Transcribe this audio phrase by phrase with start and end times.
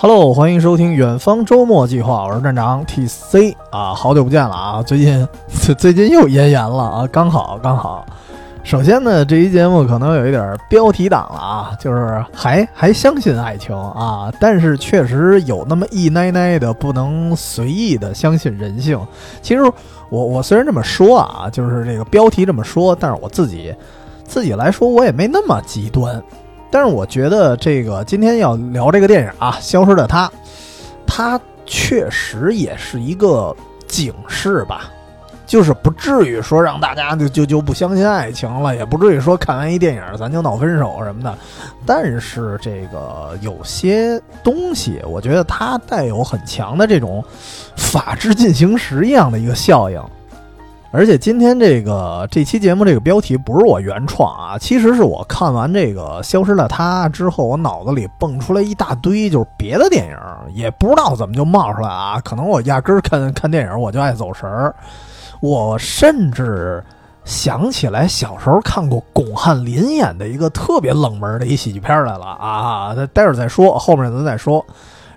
[0.00, 5.26] Hello，欢迎收听远方周末计划，我是站长 TC 啊，好久不见了啊，最近
[5.76, 8.06] 最近又咽炎了啊，刚好刚好。
[8.62, 18.96] 首先呢，这期节目可能有一点标题党了啊，就是还还相信爱情啊，但是确实有那么一奶奶的不能随意的相信人性。
[19.42, 19.64] 其实
[20.10, 23.74] 我我虽然这么说啊，就是这个标题这么说，但是我自己
[24.22, 26.22] 自己来说，我也没那么极端。
[26.70, 30.28] 但是我觉得这个今天要聊这个电影啊，《消失的她》，
[31.06, 33.54] 它确实也是一个
[33.86, 34.90] 警示吧，
[35.46, 41.36] 就是不至于说让大家就就就不相信爱情了，也不至于说看完一电影咱就闹分手什么的。
[41.86, 47.24] 但是这个有些东西，我觉得它带有很强的这种
[47.76, 50.02] 法制进行时一样的一个效应。
[50.90, 60.16] 而且今天这个这期节目这个标题不是我原创啊，其实是我看完这个《消失的她》之后，我脑子里蹦出来一大堆，就是别的电影，
[60.54, 62.18] 也不知道怎么就冒出来啊。
[62.24, 64.74] 可能我压根儿看看电影我就爱走神儿，
[65.40, 66.82] 我甚至
[67.22, 74.64] 想起来小时候看过巩汉林演的一个特别冷门的一喜剧片来了啊，待会儿再说，后面咱再说。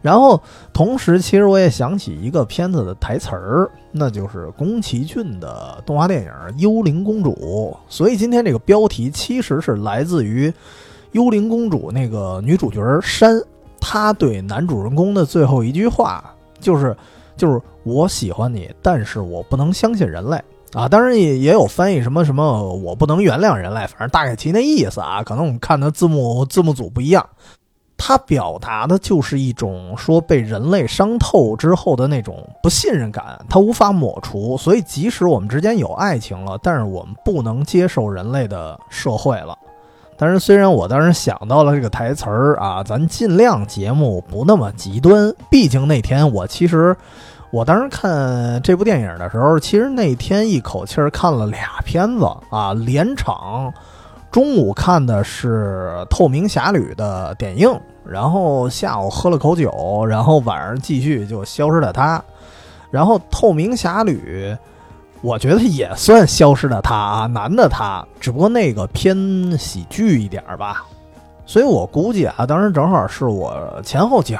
[0.01, 0.41] 然后，
[0.73, 7.31] 同时，其实我也想起一个片子的台词儿，那就是宫崎骏的动画电影《幽灵公主》。
[7.87, 10.49] 所以今天这个标题其实是来自于
[11.11, 13.39] 《幽灵公主》那个女主角山，
[13.79, 16.97] 她对男主人公的最后一句话就是
[17.37, 20.41] ：“就是我喜欢你，但是我不能相信人类
[20.73, 25.21] 啊。”当然也也有翻译什么什么，我不能原谅人类，反正大概其那意思啊。
[25.23, 27.23] 可能我们看的字幕字幕组不一样。
[28.03, 34.57] 他表达的就是一种说被人类伤透之后的那种不信任感，他无法抹除。
[34.57, 39.55] 所以，即使我们之间有爱情了，但是我们不能接受人类的社会了。
[40.17, 45.31] 但是，虽然我当时想到了这个台词儿啊，咱尽量节目不那么极端。
[45.47, 46.97] 毕竟那天我其实，
[47.51, 53.71] 我当时看这部电影的时候，其实那天一口气儿看了俩片子啊，连场。
[54.31, 57.69] 中午看的是《透明侠侣》的点映。
[58.05, 62.23] 然后下午喝了口酒，然后晚上继续就消失的他，
[62.89, 64.55] 然后透明侠侣，
[65.21, 70.85] 我觉得也算消失的他啊，男的他，只不过那个偏喜剧一点吧。
[71.45, 73.53] 所以我估计啊，当时正好是我
[73.83, 74.39] 前后脚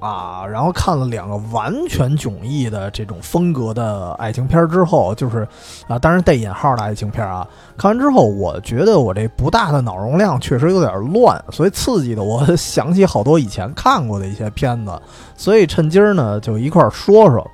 [0.00, 5.46] 啊，然后看了两个完全迥异的这种风格的爱情片之后，就是
[5.88, 7.46] 啊，当然带引号的爱情片啊，
[7.76, 14.92] 看完之后，我觉得我这不大的脑容量确实有点乱，所以刺激的我想起好多以前看过的一些片子，
[15.36, 17.44] 所以趁今儿呢就一块儿说说。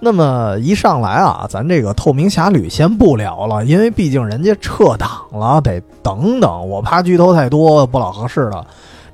[0.00, 6.68] 那么一上来啊，咱这个《透明侠侣》先不聊了，因为毕竟人家撤档了，得等等。
[6.68, 8.64] 我怕剧透太多不老合适了，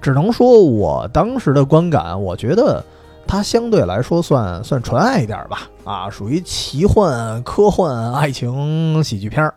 [0.03, 2.85] 只能说我当时的观感，我觉得
[3.27, 9.55] 它相对来说算算纯爱一点吧，啊，属于奇幻、科幻、爱情喜剧片儿，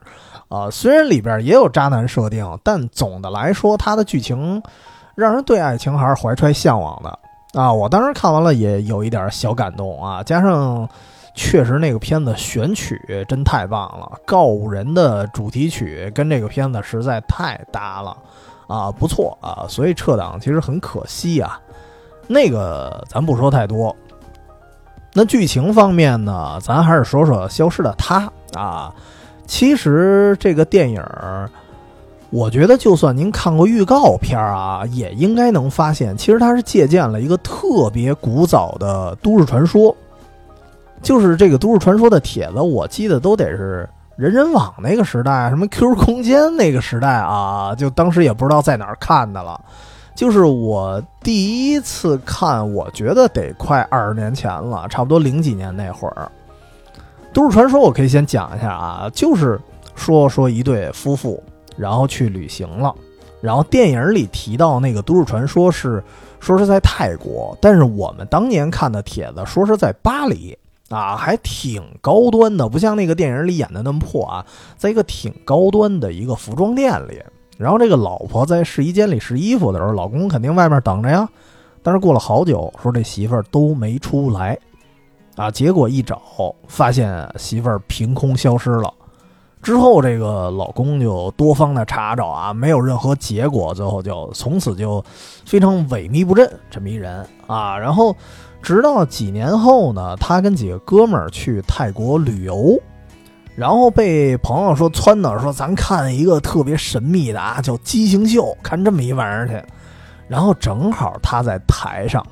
[0.47, 4.63] 啊，虽然里边也有渣男设定，但总的来说，它的剧情
[5.13, 7.19] 让人对爱情还是怀揣向往的，
[7.61, 10.87] 啊，我当时看完了也有一点小感动啊，加上。
[11.39, 12.99] 确实，那个片子选曲
[13.29, 18.17] 真太棒了，《告五人》的主题曲跟这个片子实在太搭了，
[18.65, 21.61] 啊，不错啊，所以撤档其实很可惜啊。
[22.25, 23.95] 那个咱不说太多，
[25.13, 28.91] 那剧情方面呢，咱还是说说《消失的她》啊。
[29.45, 31.01] 其实这个电影，
[32.31, 39.95] 我觉得就算您看过预告片啊，也应该能发现，其实它是借鉴了一个特别古早的都市传说。
[41.07, 49.57] 就是这个都市传说的帖子，我记得都得是人人网那个时代，什么 QQ 空间那个时代啊，就当时也不知道在哪儿看的了。
[50.13, 56.29] 就是我第一次看，我觉得得快二十年前了，差不多零几年那会儿。
[57.31, 59.57] 都市传说我可以先讲一下啊，就是
[59.95, 61.41] 说说一对夫妇，
[61.77, 62.93] 然后去旅行了，
[63.39, 66.03] 然后电影里提到那个都市传说是
[66.41, 70.57] 说是在泰国，但是我们当年看的帖子说是在巴黎。
[70.89, 74.45] 啊，还挺高端的，不像那个电影里演的那么破啊。
[74.77, 77.21] 在一个挺高端的一个服装店里，
[77.57, 81.27] 然后这个老婆在试衣间里试衣服的时候，老公肯定外面等着呀。
[81.83, 84.57] 但是过了好久，说这媳妇儿都没出来，
[85.35, 86.21] 啊，结果一找
[86.69, 88.93] 发现媳妇儿凭空消失了。
[89.61, 95.03] 之后这个老公就多方的查找啊，没有任何结果，最后就从此就
[95.45, 98.15] 非常萎靡不振这么一人啊，然后。
[98.61, 102.77] 直到几年后呢，他跟几个哥们儿去泰国旅游，
[103.55, 109.63] 然后被朋友说撺掇说咱看一个特别神秘的啊，叫畸形秀，看这么一玩意儿去。
[110.27, 112.25] 然后正好他在台上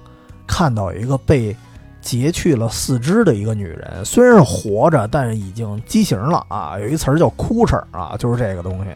[0.45, 1.55] 看到有一个被
[2.01, 6.77] 截去了四肢的一个女人，虽然是活着，但是已经畸形了啊。
[6.77, 8.89] 有一词儿叫“哭哧”啊，就是这个东西。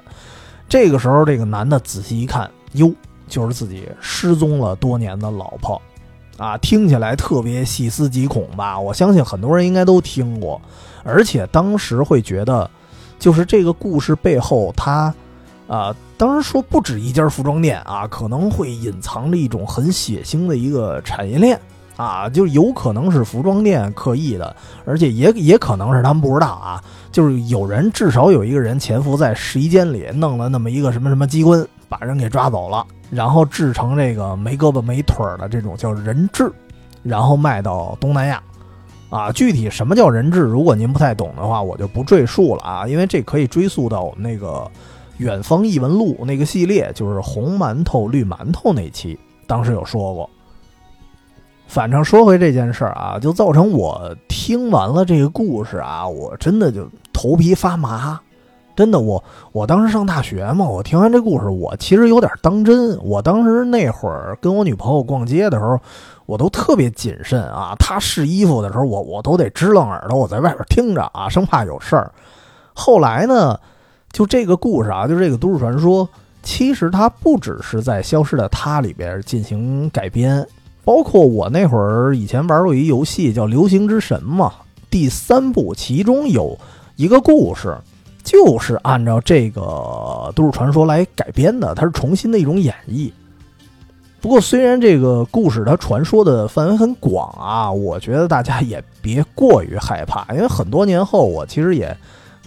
[0.67, 2.93] 这个时候，这个男的仔细一看，哟，
[3.27, 5.81] 就是自己失踪了多年的老婆
[6.39, 8.79] 啊，听起来特别细思极恐吧？
[8.79, 10.59] 我相信很多人应该都听过，
[11.03, 12.67] 而且当时会觉得，
[13.19, 15.13] 就是这个故事背后，他。
[15.67, 21.61] 啊，当然说不止一家服装店啊，可能会隐藏着一种很血腥的一个产业链
[21.95, 36.49] 啊，就有可能是服装店刻意的，而且也也可能是他们不知道啊，就是有人至少有一个人潜伏在试衣间里，弄了那么一个什么什么机关，把人给抓走了，然后制成这个没胳膊没腿的这种叫人质，
[37.03, 38.41] 然后卖到东南亚，
[39.09, 44.65] 啊，具体什么叫人质，如果您不太懂的话，我就不赘述了啊，因为这可以追溯到我们那个。
[45.19, 50.29] 远方异闻录那个系列就是红馒头绿馒头那期，当时有说过。
[51.67, 58.17] 反正说回这件事儿啊，就造成我听完了这个故事啊，我真的就头皮发麻。
[58.79, 59.21] 真的，我
[59.51, 62.97] 我当时上大学嘛，我听完这故事，我其实有点当真。
[63.03, 65.77] 我当时那会儿跟我女朋友逛街的时候，
[66.25, 67.75] 我都特别谨慎啊。
[67.77, 72.09] 她试衣服的时候，我我都得支棱耳朵，我在外边听着啊，生怕有事儿。
[72.73, 73.59] 后来呢？
[74.13, 76.07] 就这个故事啊，就这个都市传说，
[76.41, 80.47] 其实它不只是在《消失的她》里边进行改编，
[80.85, 84.53] 包括我那会儿以前玩过一游戏叫《流行之神》嘛，
[84.89, 86.57] 第三部其中有
[86.95, 87.77] 一个故事，
[88.29, 93.11] 就是按照这个都市传说来改编的，它是重新的一种演绎。
[94.21, 101.97] 不过，虽然这个故事它传说的范围很广啊，我觉得大家也别过于害怕，因为很多年后我其实也。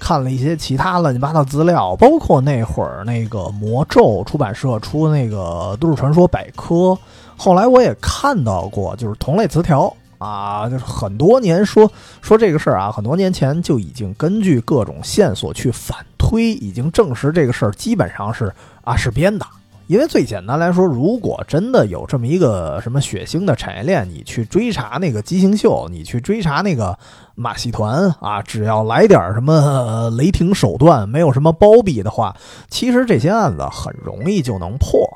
[0.05, 6.99] 看了一些其他乱七八糟资料，包括那会儿那个魔咒出版社出那个都市传说百科，
[7.37, 11.91] 后来我也看到过，就是同类词条啊，就是很多年说
[12.21, 18.53] 说这个事儿啊，很多年前就已经根据各种线索去反推，已经证实这个事儿基本上是
[18.83, 19.45] 啊是编的。
[19.89, 26.97] 因为最简单来说，如果真的有这么一个什么血腥的产业链，你去追查那个畸形秀，你去追查那个
[27.35, 32.35] 马戏团啊，只要来点什么雷霆手段，没有什么包庇的话，
[32.71, 35.12] 其实这些案子很容易就能破。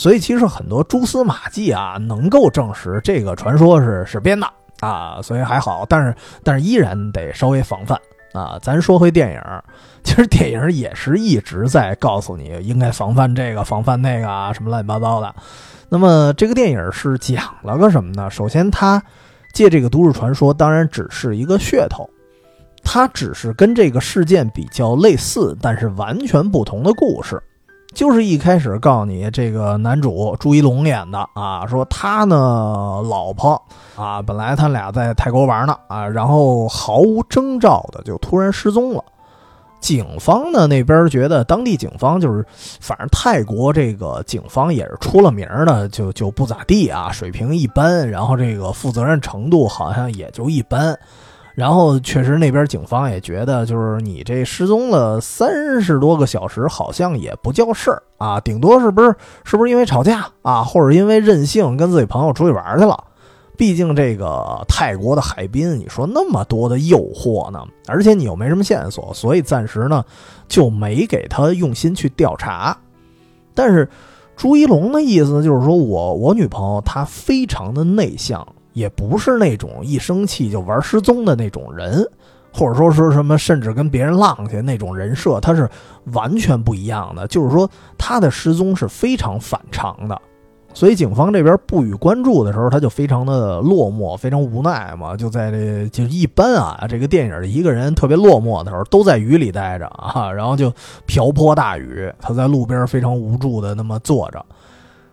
[0.00, 4.50] 所以其实很多蛛丝马迹啊，能够证实这个传说是是编的
[4.80, 5.84] 啊，所以还好。
[5.86, 8.00] 但是但是依然得稍微防范。
[8.32, 9.40] 啊，咱说回电影，
[10.02, 15.34] 其实电影也是一直在告诉你应该防范这个、防范那个啊，什么乱七八糟的。
[15.90, 18.30] 那么这个电影是讲了个什么呢？
[18.30, 19.02] 首先，它
[19.52, 22.08] 借这个都市传说，当然只是一个噱头，
[22.82, 27.38] 它只是跟这个事件比较类似，但是完全不同的故事。
[27.92, 33.60] 就是一开始告诉你，这个男主朱一龙演的啊，说他呢老婆
[33.96, 39.02] 啊，本来他俩在泰国玩呢啊，然后毫无征兆的就突然失踪了。
[39.80, 42.44] 警方呢那边觉得当地警方就是，
[42.80, 50.96] 反正泰国这个警方也是出了名的，就就不咋地啊，水平一般，然后这个负责任程度好像也就一般。
[51.60, 59.14] 然后确实，那边警方也觉得，就是你这失踪了三十多个小时，好像也不叫事儿啊，顶多是不是
[59.44, 63.04] 是不是因为吵架啊，或者因为任性跟自己朋友出去玩去了？
[63.58, 70.02] 毕竟这个泰国的海滨，你说那么多的诱惑呢，而且你又没什么线索，所以暂时呢
[70.48, 72.74] 就没给他用心去调查。
[73.54, 73.86] 但是
[74.34, 78.48] 朱一龙的意思就是说，我我女朋友她非常的内向。
[78.80, 82.02] 也不是那种一生气就玩失踪的那种人，
[82.52, 85.68] 或者说是什么，甚至跟别人浪去那种人设，他是
[86.12, 87.26] 完全不一样的。
[87.28, 90.18] 就是说，他的失踪是非常反常的，
[90.72, 95.14] 所以警方这边不予关注的时候，他就非常的落寞，非常无奈嘛。
[95.14, 100.72] 就在这就一般啊，这个电影一个人特别落寞的时候，都在雨里待着啊，然后就
[101.06, 104.42] 瓢泼大雨，他在路边非常无助的那么坐着。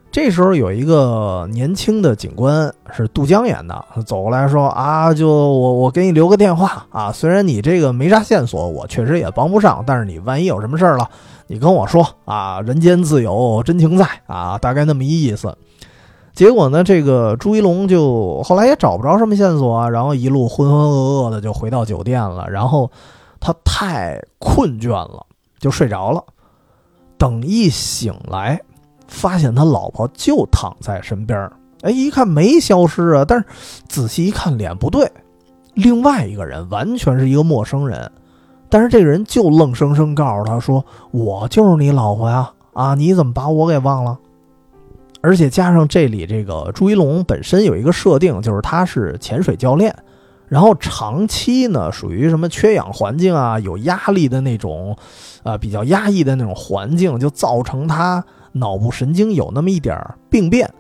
[0.10, 11.08] 这时候有一个年轻的警官是杜江演的，走过来说：“啊，就我我给你留个电话啊，虽然你这个没啥线索，我确实也帮不上，但是你万一有什么事儿了，
[11.46, 15.56] 你跟我说啊，人间自有真情在啊，大概那么一意思。”
[16.34, 22.90] 结果呢，这个朱一龙就后来也找不着什么线索啊，然后一路浑浑噩噩的就回到酒店了，然后
[23.40, 25.26] 他太困倦了，
[25.60, 26.24] 就睡着了。
[27.20, 28.60] 等一醒来。
[29.08, 33.46] 发现他老婆就躺在身边儿哎，一看没消失啊，但是
[33.88, 35.12] 仔细一看脸不对，
[35.76, 38.12] 另外一个人完全是一个陌生人，
[38.68, 44.18] 但是这个人就愣生生告诉他说：“我就是你老婆呀，啊，你怎么把我给忘了？”
[45.22, 49.96] 而且加上这里这个朱一龙本身有一个设定，就是他是潜水教练，
[50.48, 54.98] 然后长期呢属于什么缺氧环境啊，有压力的那种，
[55.44, 58.24] 呃比较压抑的那种环境，就造成他
[58.60, 59.98] 脑部神经有那么一点
[60.30, 60.72] 病变，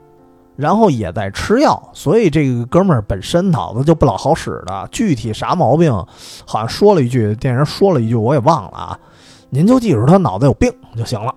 [0.55, 4.87] 然后也在吃药，所以这个哥们儿本身脑子就不老好使的。
[4.91, 5.91] 具体啥毛病，
[6.45, 8.99] 好像说了一句，电影说了一句，我也忘了啊。
[9.49, 11.33] 您就记住他脑子有病就行了。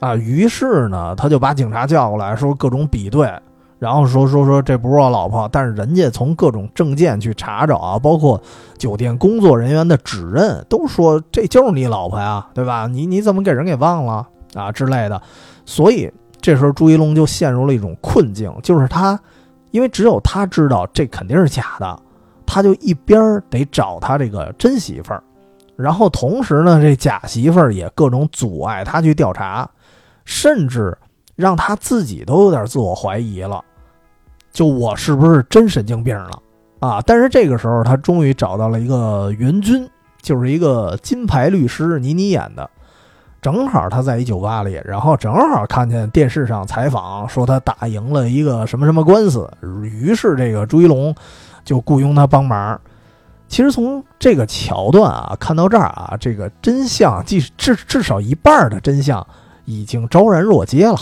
[0.00, 3.32] 啊，于是呢，他就把警察叫过来，说各种比对，
[3.78, 8.38] 然后说说说这不是我老婆，但是人家从各种证件去查找啊，包括
[8.76, 12.86] 酒店工作人员的指认，都说这就是你老婆呀，对吧？
[12.86, 15.22] 你你怎么给人给忘了啊之类的？
[15.64, 19.18] 所以这时候朱一龙就陷入了一种困境，就是他，
[19.70, 22.02] 因为只有他知道这肯定是假的，
[22.46, 25.22] 他就一边得找他这个真媳妇儿，
[25.76, 29.68] 然后同时呢，这假媳妇儿也各种阻碍他去调查。
[30.26, 30.96] 甚至
[31.36, 33.62] 让他自己都有点自我怀疑了，
[34.50, 36.42] 就我是不是真神经病了
[36.80, 36.98] 啊？
[37.06, 39.86] 但是这个时候，他终于找到了一个援军，
[40.22, 42.70] 就是一个金牌律师倪妮演的。
[43.52, 49.46] 正好他在一酒吧里，然后正好看见电视上采访说他打赢了一个什么什么官司，
[49.82, 51.14] 于是这个朱一龙
[51.62, 52.80] 就雇佣他帮忙。
[53.46, 59.24] 其实从这个桥段啊，看到这儿啊，这个真相，即至至少一半的真相。
[59.66, 60.96] 已经昭然若揭了，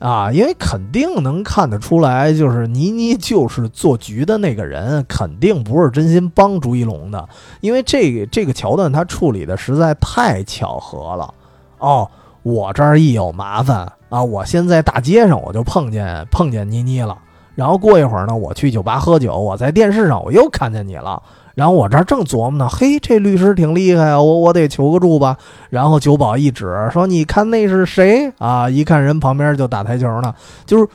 [0.00, 7.28] 啊，因为肯定能看得出来，就是倪妮就是做局的那个人，肯定不是真心帮朱一龙的，
[7.60, 11.32] 因为这个这个桥段他处理的实在太巧合了。
[11.78, 12.08] 哦，
[12.42, 17.16] 我这儿一有麻烦啊，我先在大街上我就碰见碰见倪妮了，
[17.54, 21.22] 然后过一会儿呢，我去酒吧喝酒，我在电视上我又看见你了。
[21.54, 25.38] 然后我这儿正琢磨呢，嘿，这律师挺厉害啊，我我得求个助吧。
[25.70, 30.34] 然后酒保一指说：“你看那是谁啊？”一看人旁边就打台球呢，
[30.66, 30.86] 就是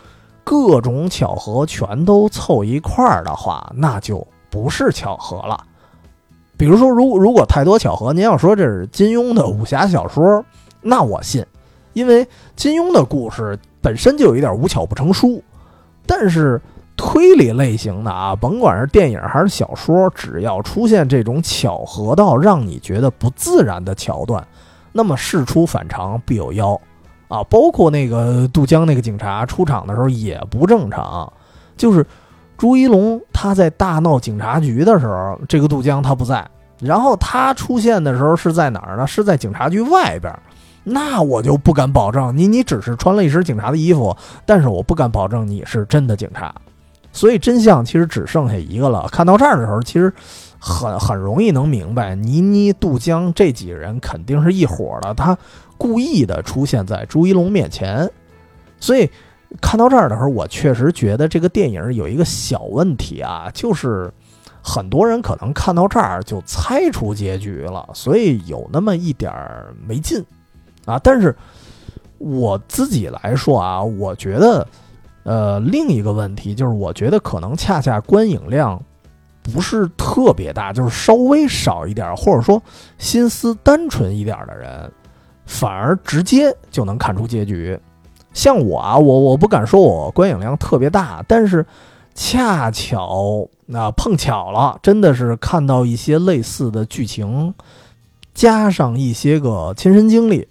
[0.44, 5.60] 各种巧合全都凑一块儿的话，那就不是巧合了。
[6.58, 10.46] 比如说，如如果太多巧合，您要说这是金庸的武侠小说，
[10.82, 11.46] 那我信，
[11.94, 15.44] 因为金庸的故事本身就有一点无巧不成书，
[16.06, 16.62] 但是。
[16.98, 24.46] 推理类型的啊，甭管是电影还是小说，只要出现这种巧合到让你觉得不自然的桥段，
[24.92, 26.80] 那么事出反常必有妖
[27.28, 27.42] 啊！
[27.46, 31.32] 包括那个杜江那个警察出场的时候也不正常，
[31.76, 32.06] 就是
[32.56, 36.48] 朱一龙他在大闹警察局的时候，这个杜江他不在，
[36.78, 39.08] 然后他出现的时候是在哪儿呢？
[39.08, 40.32] 是在警察局外边，
[40.84, 46.54] 那我就不敢保证你，你只是穿了一身警察的衣服，但是我不敢保证你是真的警察。
[47.14, 49.08] 所以真相其实只剩下一个了。
[49.12, 50.12] 看到这儿的时候，其实
[50.58, 55.14] 很很容易能明白，倪妮、杜江这几个人肯定是一伙的。
[55.14, 55.38] 他
[55.78, 58.10] 故意的出现在朱一龙面前。
[58.80, 59.10] 所以
[59.60, 64.10] 看到这儿的时候，我确实觉得这个电影有一个小问题啊，就是
[64.62, 70.24] 很多人可能看到这儿就猜出结局了，所以有那么一点儿没劲
[70.86, 71.00] 啊。
[71.00, 71.36] 但是
[72.18, 74.68] 我自己来说啊，我觉得。
[75.24, 78.82] 呃，另一个问题就是，我觉得可能恰恰观影量
[79.44, 82.60] 不是特别大，就是稍微少一点，或者说
[82.98, 84.92] 心思单纯一点的人，
[85.46, 87.80] 反而直接就能看出结局。
[88.34, 91.64] 像我啊，我我不敢说我观影量特别大，但是
[92.16, 97.54] 恰巧那碰巧了，真的是看到一些类似的剧情，
[98.34, 100.48] 加上一些个亲身经历。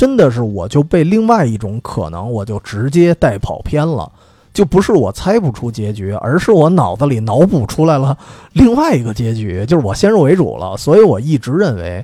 [0.00, 4.10] 真的是，我就被另外一种可能，我就直接带跑偏了，
[4.50, 8.16] 就不是我猜不出结局，而是我脑子里脑补出来了
[8.54, 12.02] 另外一个结局，就是我先入为主了，所以我一直认为，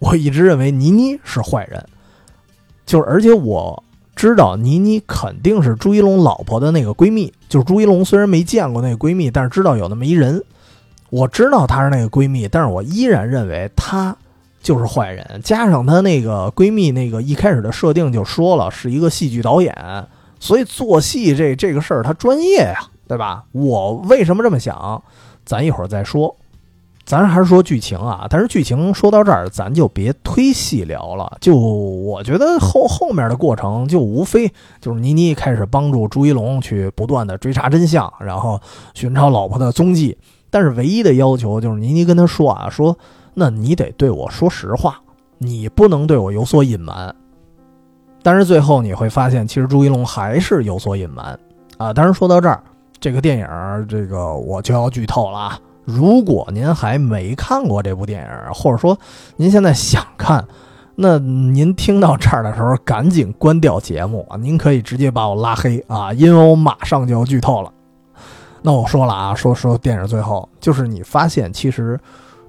[0.00, 1.82] 我一直认为倪妮是坏人，
[2.84, 3.82] 就是而且我
[4.14, 10.44] 知道倪妮肯定是朱一龙老婆的那个闺蜜，就是朱一龙虽然没见过那个闺蜜，但是知道有那么一人，
[11.08, 14.14] 我知道她是那个闺蜜，但是我依然认为她。
[14.62, 19.74] 就是坏人，加上她那个闺蜜，那个一开始的设定就说了是一个戏剧导演，
[20.38, 23.44] 所以做戏这这个事儿她专业呀，对吧？
[23.52, 25.02] 我为什么这么想？
[25.46, 26.36] 咱一会儿再说，
[27.06, 28.26] 咱还是说剧情啊。
[28.28, 31.38] 但是剧情说到这儿，咱就别推细聊了。
[31.40, 38.60] 就我觉得后后面的过程就无非就是倪妮开始帮助朱一龙去不断的追查真相，然后
[38.92, 40.18] 寻找老婆的踪迹。
[40.50, 42.96] 但是唯一的要求就是倪妮跟他说啊，说。
[43.40, 45.00] 那你得对我说实话，
[45.38, 47.14] 你不能对我有所隐瞒。
[48.22, 51.40] 但是最后你会发现，其实朱一龙还是有所隐瞒
[51.78, 51.90] 啊。
[51.90, 52.62] 当然说到这儿，
[53.00, 53.48] 这个电影
[53.88, 55.58] 这个我就要剧透了啊。
[55.86, 58.98] 如果您还没看过这部电影，或者说
[59.36, 60.46] 您现在想看，
[60.96, 64.36] 那您听到这儿的时候，赶紧关掉节目啊！
[64.36, 67.72] 您可以直接把我拉黑啊，因为我马上就要剧透了。
[68.60, 71.98] 那我说了啊，说说电影最后，就是你发现其实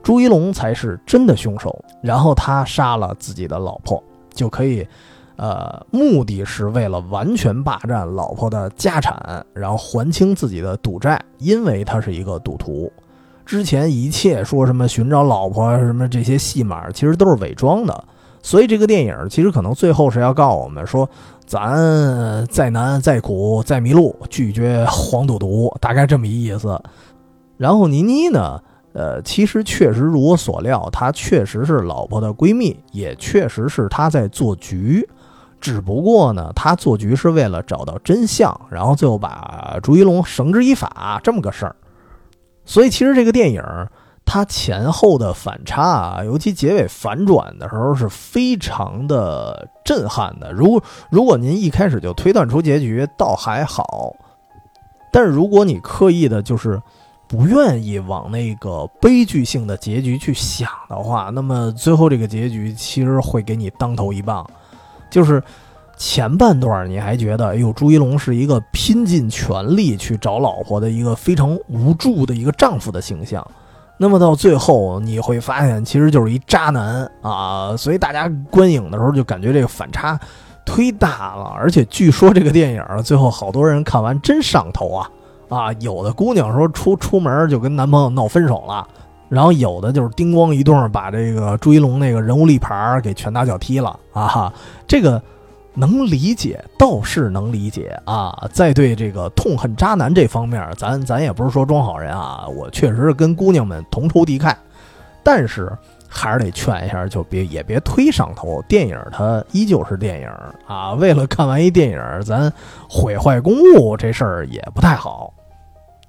[0.04, 4.04] 朱一龙才是真的凶手，然后他杀了自己的老婆，
[4.34, 4.88] 就可以，
[5.36, 12.92] 呃，目的是为了完全霸占老婆的家产，然后还清自己的赌债，因为他是一个赌徒。
[13.46, 18.04] 之前一切说什么寻找老婆什么这些戏码，其实都是伪装的。
[18.44, 21.08] 所以这个电影其实可能最后是要告诉我们说，
[21.46, 26.82] 咱再难再苦再迷路，拒绝黄赌毒，大概这么一意思。
[27.58, 28.60] 然后倪妮呢，
[28.94, 35.08] 呃，其实确实如我所料，她确实是老婆的闺蜜，也确实是她在做局。
[35.60, 41.76] 只不过呢，她做局是为了找到真相，然后最后把朱一龙绳之以法这么个事儿。
[42.66, 43.64] 所以其实这个电影。
[44.24, 50.54] 它前后的反差啊，尤其结尾反转的时候是非常的震撼的。
[50.54, 54.16] 如如果您一开始就推断出结局，倒还好；
[55.12, 56.82] 但是如果你刻意的就是
[57.32, 64.46] 不愿意往那个悲剧性的结局去想的话，那么最后这个结局其实会给你当头一棒。
[65.10, 65.42] 就是
[65.96, 73.46] 前半段你还觉得，哎呦，朱一龙是一个拼尽全力去找老婆的一个非常无助的一个丈夫的形象。
[73.96, 77.78] 那么到最后你会发现，其实就是一渣男啊！
[77.78, 80.20] 所以大家观影的时候就感觉这个反差
[80.66, 85.10] 忒大了，而且据说这个电影最后好多人看完真上头啊！
[85.52, 88.88] 啊，有的姑娘说出出门就跟男朋友闹分手了，
[89.30, 94.28] 然后有的就是叮咣一顿把这个朱一龙那个人物立牌给拳打脚踢了啊！
[94.28, 94.54] 哈
[94.88, 95.22] 这个。
[95.74, 98.46] 能理解，倒是能理解啊。
[98.52, 102.46] 在对这个痛恨渣男这方面，咱咱也不是说装好人啊。
[102.58, 104.54] 我确实是跟姑娘们同仇敌忾，
[105.24, 105.72] 但是
[106.10, 108.62] 还是得劝一下，就别也别忒上头。
[108.68, 110.28] 电影它依旧是电影
[110.68, 110.92] 啊。
[110.92, 112.52] 为了看完一电影，咱
[112.90, 115.34] 毁坏公物这事儿也不太好。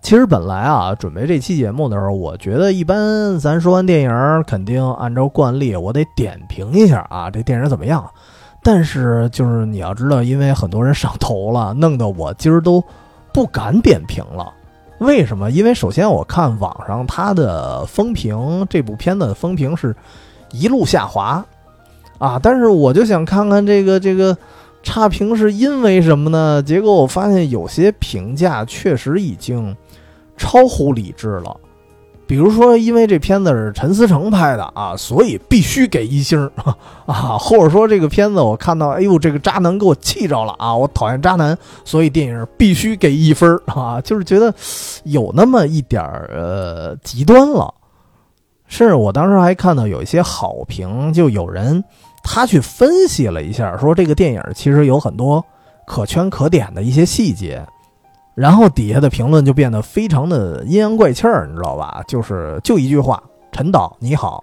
[0.03, 8.05] 其实本来啊，准备这期节目的时候，我觉得一般，咱说完电影，肯定按照惯例，我得点评一下啊，这电影怎么样。
[8.65, 12.83] 但是，就是你要知道，因为很多人上头了，弄得我今儿都
[13.33, 14.53] 不敢点评了。
[14.99, 15.53] 为什么？
[15.53, 19.95] 因为首先我看网上它的风评，这部片子的风评是
[20.51, 21.45] 一路下滑
[22.19, 22.41] 啊。
[22.43, 24.37] 但是我就想看看这个这个
[24.83, 26.61] 差评是因为什么呢？
[26.61, 29.77] 结果我发现有些评价确实已经
[30.37, 31.57] 超乎理智了。
[32.25, 36.51] 比如说，因为这片子是陈思诚拍的啊，所以必须给一星
[37.05, 37.37] 啊。
[37.37, 44.01] 或者说，这个片子我看到，哎呦，这个渣男给我气着了啊，我讨厌渣男，所以电影必须给一分 啊。
[44.01, 44.55] 就是觉得
[45.05, 47.75] 有那么一点儿呃极端了。
[48.67, 51.85] 甚至我当时还看到有一些好评，就有人
[52.23, 55.45] 他去分析了一下，说这个电影其实有很多
[55.87, 57.63] 可圈可点的一些细节。
[58.35, 62.03] 然后底下的评论就变得非常的阴阳怪气儿，你知道吧？
[62.07, 64.43] 就是就一句话：“陈导你好。”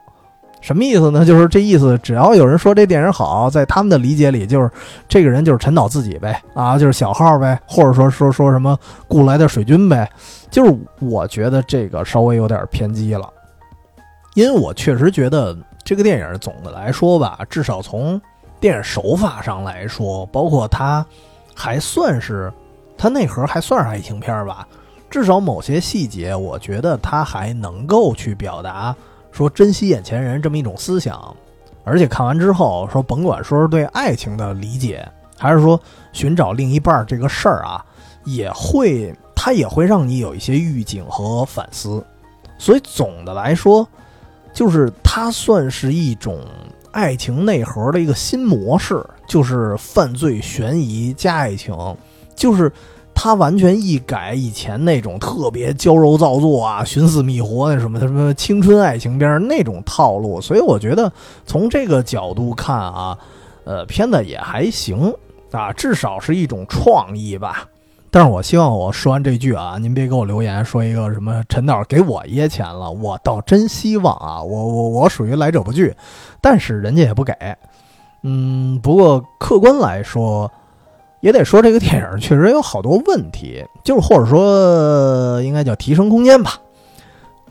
[0.61, 1.25] 什么意思呢？
[1.25, 4.69] 就是这意思，只要有人说这电影好，在他们的理解里，就是
[5.07, 10.07] 这个人就是陈导自己呗，啊，就是小号呗，或者说说说什么雇来的水军呗。
[10.51, 13.27] 就是我觉得这个稍微有点偏激了，
[14.35, 18.21] 因为我确实觉得这个电影总的来说吧，至少从
[18.59, 21.03] 电影手法上来说，包括它
[21.55, 22.51] 还算是。
[22.99, 24.67] 它内核还算是爱情片吧，
[25.09, 28.93] 至少某些细节，我觉得它还能够去表达
[29.31, 31.33] 说珍惜眼前人这么一种思想。
[31.85, 35.07] 而且看完之后，说甭管说是对爱情的理解，
[35.37, 35.79] 还是说
[36.11, 37.83] 寻找另一半这个事儿啊，
[38.25, 42.05] 也会它也会让你有一些预警和反思。
[42.57, 43.87] 所以总的来说，
[44.53, 46.41] 就是它算是一种
[46.91, 51.73] 爱情内核的一个新模式，就是犯罪悬疑加爱情。
[52.39, 52.71] 就是
[53.13, 61.11] 他完全一改以前那种特别娇柔造作啊、寻死觅活那什么什么青春爱情片那种套路，所以我觉得
[61.45, 63.17] 从这个角度看啊，
[63.65, 65.13] 呃，片子也还行
[65.51, 67.67] 啊，至少是一种创意吧。
[68.09, 75.93] 但是我希望我说完这句啊，您别给我留言说一个什么陈导给我掖钱了，我倒真希望啊，我我我属于来者不拒，
[76.39, 77.33] 但是人家也不给。
[78.23, 80.49] 嗯，不过客观来说。
[81.21, 86.53] 也得说这个电影确实有好多问题，就是或者说应该叫提升空间吧。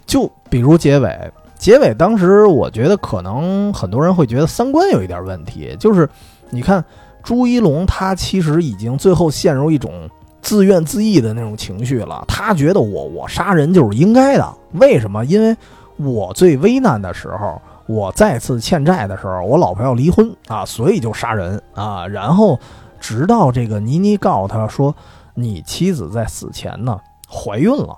[0.07, 6.09] 就比如结尾，结尾当时我觉得可能很多人会觉得三观有一点问题，就是
[6.51, 6.83] 你看
[7.23, 10.09] 朱一龙他其实已经最后陷入一种
[10.41, 15.23] 自怨自艾的那种情绪了，他觉得我我杀人就是应该的，为什么？
[15.27, 15.55] 因为
[15.97, 22.07] 我最危难的时候，我再次欠债的时候，我老婆要离婚啊，所以就杀人啊。
[22.07, 22.59] 然后
[23.01, 24.95] 直到这个倪妮告诉他说，
[25.35, 27.97] 你妻子在死前呢怀孕了，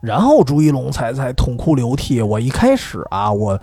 [0.00, 2.20] 然后朱一龙才才痛哭流涕。
[2.20, 3.58] 我一开始啊，我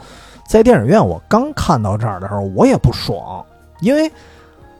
[0.48, 3.46] 在电影院我刚看到这儿的时候，我也不爽，
[3.82, 4.12] 因为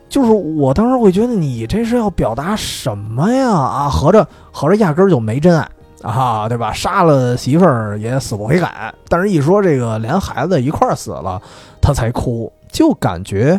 [0.10, 3.50] 就是我当时会觉得你这是要表达什么呀？
[3.50, 5.68] 啊，合着合着压根儿就没真爱。
[6.04, 6.74] 啊，对吧？
[6.74, 11.42] 杀了媳妇儿也死不悔改，但是一说这个连孩子一块儿死了，
[11.82, 13.58] 他才哭，就感觉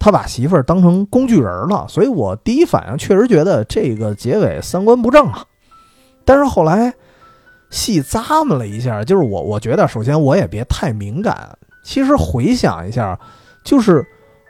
[0.00, 1.86] 他把媳妇儿当成工具人了。
[1.88, 5.44] 所以我第一反应确实觉得这个结尾三观不正啊。
[6.24, 6.92] 但是后来
[7.70, 11.56] 细咂摸了一下，就是我我觉得，首先我也别太敏感。
[11.84, 13.18] 其实回想一下，
[13.64, 14.04] 就是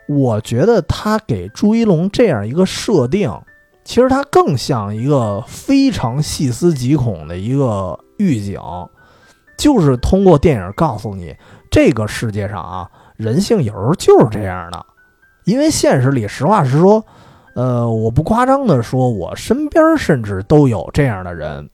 [0.07, 3.31] 我觉得他给朱一龙这样一个设定。
[3.83, 8.59] 其实他更像一个非常细思极恐的一个预警，
[9.57, 11.35] 就是通过电影告诉你，
[11.71, 12.87] 这个世界上啊，
[13.17, 14.85] 人性有时候就是这样的。
[15.51, 17.05] 因为现实里，实话实说，
[17.55, 21.69] 呃，我不夸张的说，我身边甚至都有这样的人。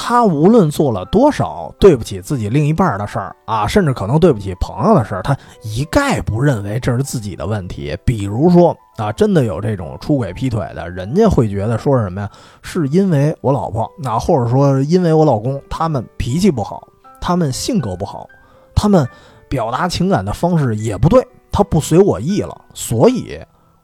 [0.00, 7.98] 他无论做了多少对不起自己另一半的事儿啊，甚至可能对不起朋友的事儿，他一概不认为这是自己的问题。
[8.04, 12.30] 比如说啊，真的有这种出轨劈腿的，人家会觉得说什么呀？
[12.62, 16.86] 是因为我老婆，那或者说因为我老公，他们脾气不好，
[17.20, 18.28] 他们性格不好，
[18.76, 19.04] 他们
[19.48, 23.38] 表达情感的方式也不对，他不随我意了，所以。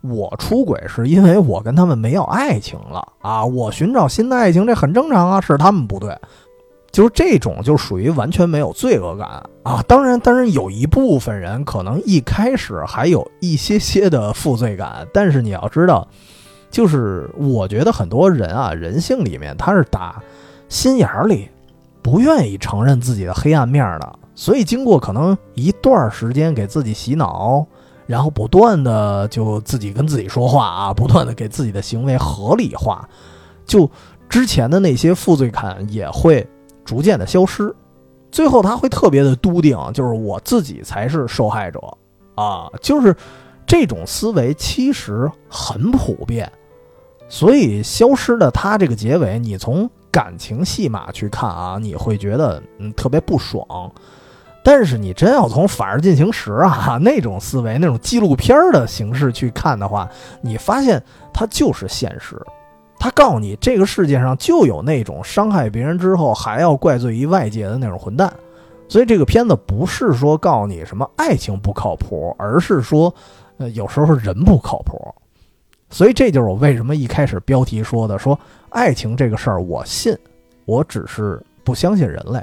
[0.06, 3.42] 我出轨是因为我跟他们没有爱情了啊！
[3.42, 6.14] 我寻找新的爱情，这很正常啊，是他们不对，
[6.92, 9.82] 就是这种就属于完全没有罪恶感啊。
[9.88, 16.06] 当然，当然有一部分人可能一开始还有一些些的负罪感，但是你要知道，
[16.70, 20.22] 就是我觉得很多人啊，人性里面他是打
[20.68, 21.48] 心眼儿里
[22.02, 27.66] 不愿意承认自己的黑暗面的，所以经过可能一段时间给自己洗脑。
[28.06, 33.08] 然后不断的就自己跟自己说话啊，不断的给自己的行为合理化，
[33.64, 33.90] 就
[34.28, 36.46] 之前的那些负罪感也会
[36.84, 37.74] 逐渐的消失，
[38.30, 41.80] 最后他会特别的笃定，就是我自己才是受害者
[42.34, 43.16] 啊，就是
[43.66, 46.52] 这种思维其实很普遍，
[47.26, 53.66] 所以消失的他这个结尾，你从感情戏码去看啊，你会觉得嗯特别不爽。
[54.64, 60.08] 但是你真要从《反而进行时》啊 那种思维、那种纪录片的形式去看的话，
[60.40, 61.00] 你发现
[61.34, 62.40] 它就是现实。
[62.98, 68.32] 他告诉你，这个世界上就有那种伤害别人之后还要怪罪于外界的那种混蛋。
[68.88, 73.14] 所以这个片子不是说告诉你什么爱情不靠谱，而是说，
[73.58, 75.14] 呃，有时候人不靠谱。
[75.90, 78.38] 所以这就是我为什么一开始标题说的，说
[78.70, 80.16] 爱情这个事儿我信，
[80.64, 82.42] 我只是不相信人类。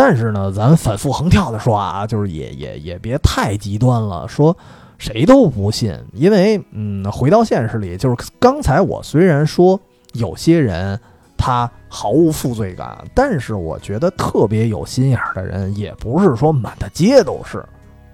[0.00, 4.56] 但是呢，咱反复横跳的说啊，就是也也也别太极端了，说
[4.96, 9.80] 谁都不信，因为嗯，回到现实里，就是刚才我虽然说
[10.12, 11.00] 有些人
[11.36, 17.60] 他毫无负罪感，但是我觉得特别有心眼的人也不是说满大街都是，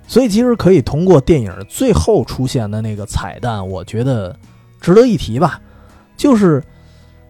[0.08, 4.34] 所以其实可以通过电影最后出现的那个彩蛋，我觉得
[4.80, 5.60] 值得一提吧，
[6.16, 6.64] 就是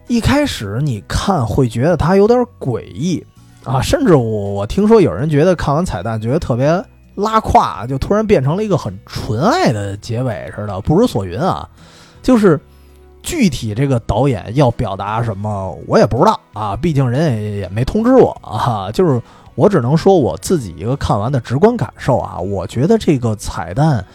[0.07, 3.21] 一开始你看会觉得它有点诡异。
[3.65, 6.67] 啊，甚至我我听说有人觉得看完彩蛋觉得特别
[7.15, 11.67] 拉胯，就突然变成了一个很纯爱的结尾似的，不知所云啊。
[12.21, 12.59] 就是
[13.23, 18.91] 具体这个导演要表达什么，我也不知道啊，毕竟人也也没通知我啊。
[18.91, 19.19] 就是
[19.55, 24.05] 我只能说我自己一个看完的直观感受啊，我觉得这个彩蛋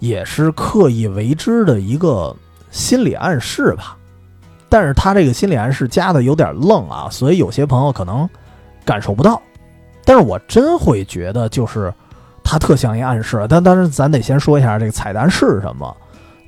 [0.00, 2.34] 也是刻意为之的一个
[2.72, 3.96] 心理暗示吧。
[4.68, 8.28] 但是他这个心理暗示加的有点愣啊，所以有些朋友可能。
[8.84, 9.40] 感受不到，
[10.04, 11.92] 但是我真会觉得，就是
[12.42, 13.46] 它特像一暗示。
[13.48, 15.96] 但但是咱得先说一下这个彩蛋是什么，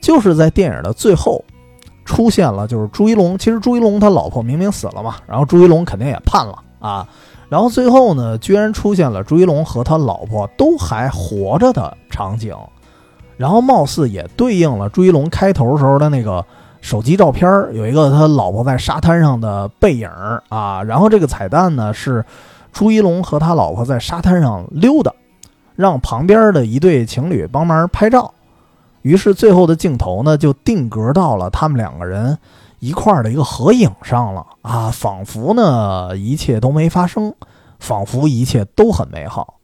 [0.00, 1.42] 就是在电影的最后
[2.04, 3.38] 出现了，就是朱一龙。
[3.38, 7.08] 其实朱一龙他老婆明明死了嘛，然后朱一龙肯定也判了啊。
[7.48, 12.54] 然后最后呢，居然出现了朱一龙和他老婆都还活着的场景，
[13.36, 16.44] 然后貌似也对应了朱一龙开头时候的那个。
[16.86, 20.08] 手机照片有一个他老婆在沙滩上的背影
[20.48, 22.24] 啊，然后这个彩蛋呢是
[22.72, 25.12] 朱一龙和他老婆在沙滩上溜达，
[25.74, 28.32] 让旁边的一对情侣帮忙拍照，
[29.02, 32.38] 于是最后的镜头呢就定格到了他们两个人
[32.78, 37.34] 一块儿的一个合影上了啊，仿佛呢一切都没发生，
[37.80, 39.55] 仿佛一切都很美好。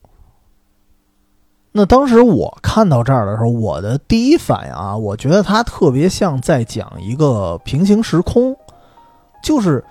[1.75, 8.55] 那当时我看到这儿的时候，我的第一反应啊，我觉得它特别像在讲一个平行时空，
[9.43, 9.83] 就是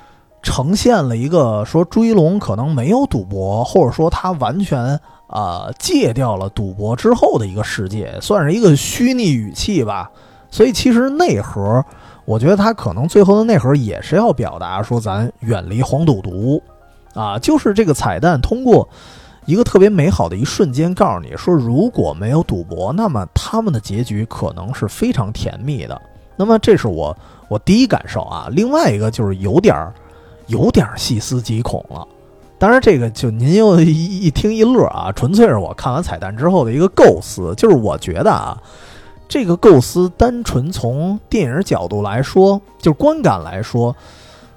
[0.44, 10.08] 呈现了一个说朱一龙可能没有赌博，或者说他完全啊戒掉了赌博之后的一个世界，算是一个虚拟语气吧。
[10.52, 11.84] 所以其实内核，
[12.24, 16.62] 我觉得他可能最后的内核也是要表达说咱远离黄赌毒
[17.12, 18.88] 啊，就是这个彩蛋通过。
[19.44, 26.00] 一个特别美好的一瞬间，告诉你说，如果没有赌博，那么他们的结局可能是非常甜蜜的。
[26.36, 27.16] 那么这是我
[27.48, 28.48] 我第一感受啊。
[28.50, 29.92] 另外一个就是有点儿
[30.46, 32.06] 有点儿细思极恐了。
[32.56, 37.52] 当然，这个就您又一一听一乐啊，纯粹是我看完彩蛋之后的一个构思。
[37.56, 38.56] 就是我觉得啊，
[39.28, 43.94] 这个构思单纯从电影角度来说，就观感来说。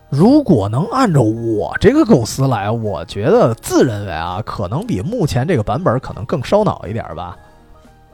[0.09, 7.37] 如果能按照我这个构思来，我觉得自认为啊，可能比目前这个版本可能更烧脑一点吧。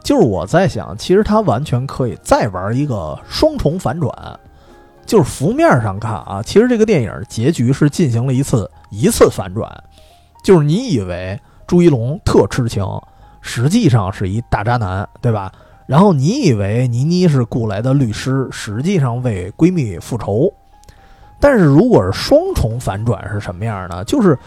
[0.03, 4.11] 就是我在想，其实他完全可以再玩一个双重反转。
[5.05, 9.69] 就是浮面上看啊，其实这个电影结局是进行了一次一次反转。
[10.43, 12.83] 就是你以为朱一龙特痴情，
[13.41, 15.51] 实际上是一大渣男，对吧？
[15.85, 20.51] 然后你以为倪妮是雇来的律师，实际上为闺蜜复仇。
[21.41, 24.03] 但是如果是双重反转是什么样呢？
[24.05, 24.37] 就是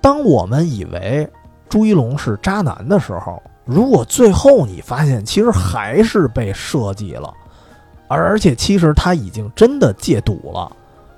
[0.00, 1.28] 当我们以为
[1.68, 7.30] 朱一龙是渣男的时候，如果最后你发现其实还是被设计了，
[8.08, 10.72] 而而且其实他已经真的戒赌了。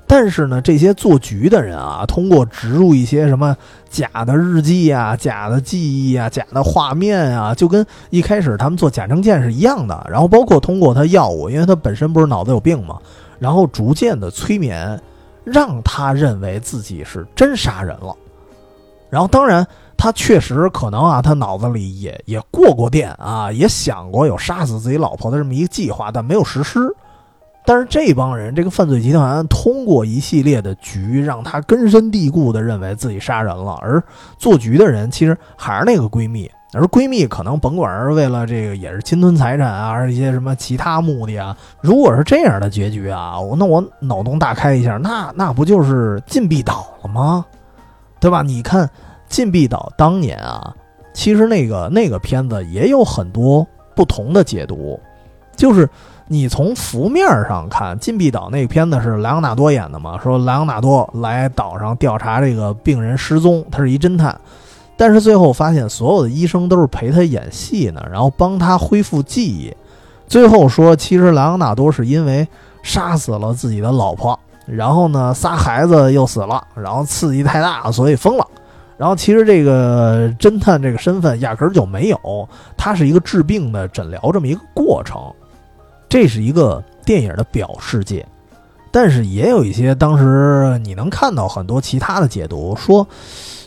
[0.09, 3.57] 但是呢，这些做局的人啊，通过植入一些什么
[3.89, 10.07] 假的日记啊、假的记忆啊、假的画面啊，就跟一开始他们做假证件是一样的。
[10.11, 12.99] 然后包括通过他药物，因为他本身不是脑子有病嘛，
[13.39, 15.01] 然后逐渐的催眠。
[15.45, 18.15] 让他认为自己是真杀人了，
[19.11, 26.81] 然后当然他确实可能啊，他脑子里也也过过电啊，也想过有杀死自己老婆的这么一个计划，但没有实施。
[27.65, 34.03] 但是这帮人，这个犯罪集团通过一系列的局，让他根深蒂固的认为自己杀人了，而
[34.37, 36.51] 做局的人其实还是那个闺蜜。
[36.75, 41.57] 而闺蜜可能甭管是为了这个，也是侵吞财产啊，还是一些什么其他目的啊。
[41.81, 47.45] 如果是这样的结局啊，那我脑洞大开一下，那那不就是禁闭岛了吗？
[48.19, 48.41] 对吧？
[48.41, 48.89] 你看
[49.29, 50.75] 禁闭岛当年啊，
[51.13, 54.99] 其实那个那个片子也有很多不同的解读。
[55.55, 55.87] 就是
[56.27, 60.19] 你从浮面上看，禁闭岛那个片子是莱昂纳多演的嘛？
[60.23, 64.35] 说莱昂纳多来岛上调查这个病人失踪，他是一侦探。
[65.03, 69.75] 但是最后发现，所有的医生都是陪他演戏呢，然后帮他恢复记忆。
[70.29, 72.47] 最后说，其实莱昂纳多是因为
[72.85, 78.47] 杀死了自己的老婆，然后呢，仨孩子又死了，然后刺激太大，所以疯了。
[78.97, 85.21] 然后其实这个侦探这个身份压根儿就没有，他是一个治病的诊疗这么一个过程。
[86.09, 88.25] 这是一个电影的表世界，
[88.93, 93.05] 但是也有一些当时你能看到很多其他的解读说。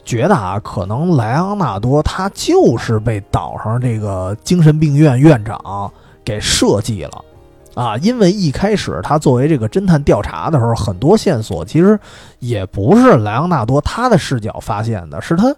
[0.06, 5.92] 觉得啊，可能莱昂纳多他就是被岛上这个精神病院院长
[6.24, 7.26] 给设计了，
[7.74, 12.00] 啊，因为一开始他作为这个侦探调查的时候，很多线索其实
[12.38, 15.54] 也不是莱昂纳多他的视角发现的，是他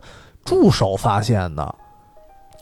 [0.45, 1.75] 助手发现的。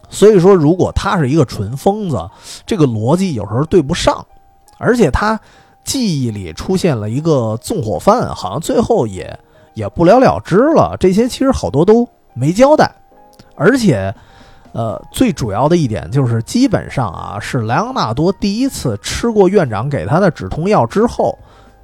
[0.09, 2.29] 所以说，如果他是一个纯疯子，
[2.65, 4.25] 这个逻辑有时候对不上，
[4.79, 5.39] 而且他
[5.83, 9.39] 记忆里出现了一个纵火犯，好像最后也。
[9.75, 12.89] 也不了了之了，这些其实好多都没交代，
[13.55, 14.11] 而且，
[14.71, 21.37] 呃，最主要的一点就是，基本上啊，是莱昂纳多第一次吃过院长给他的止痛药之后，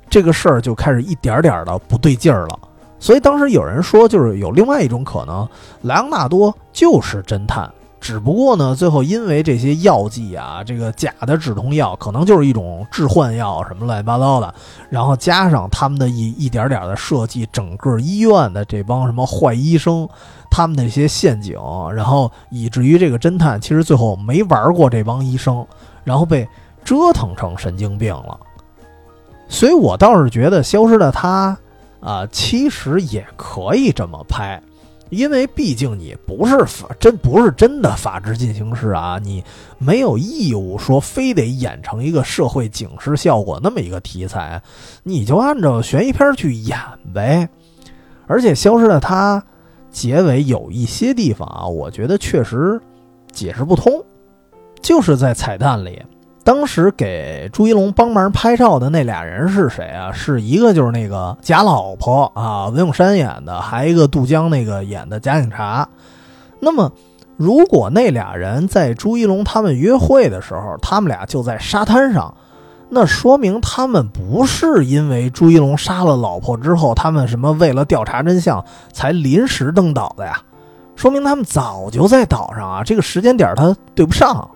[0.09, 2.59] 这个事儿就开始一点点的不对劲儿了。
[2.99, 5.47] 所以当时有人说，就是有另外一种可能，
[5.81, 7.69] 莱昂纳多就是侦探。
[8.01, 14.53] 只不过呢，最后因为这些药剂啊，这个假的止痛药可能就是一种致幻药，什么乱七八糟的，
[14.89, 20.09] 然后加上他们的一一点点的设计，整个医院的这帮什么坏医生，
[20.49, 21.55] 他们那些陷阱，
[21.93, 25.63] 然后以至于这个侦探其实最后没玩过这帮医生，
[26.03, 26.49] 然后被
[26.83, 28.39] 折腾成神经病了。
[29.47, 31.55] 所以我倒是觉得《消失的他》
[32.05, 34.59] 啊，其实也可以这么拍。
[35.11, 39.43] 因为毕竟你不是法真不是真的法制进行式啊，你
[39.77, 44.61] 没有义务说非得演成一个社会警示效果那么一个题材，
[45.03, 46.79] 你就按照悬疑片去演
[47.13, 47.47] 呗。
[48.25, 49.37] 而且《消失的她》
[49.91, 52.79] 结尾有一些地方啊，我觉得确实
[53.33, 54.01] 解释不通，
[54.81, 56.01] 就是在彩蛋里。
[56.43, 60.11] 当时给朱一龙帮忙拍照的那俩人是谁啊？
[60.11, 65.87] 是一个就是那个假老婆啊，文咏珊演的，还一个杜江那个演的假警察。
[66.59, 66.91] 那么，
[67.37, 72.33] 如果那俩人在朱一龙他们约会的时候，他们俩就在沙滩上，
[72.89, 80.41] 那说明他们不是因为朱一龙杀了老婆之后，他们什么为了调查真相才临时登岛的呀？
[80.95, 84.49] 说明他们早就在岛上啊，这个时间点他对不上。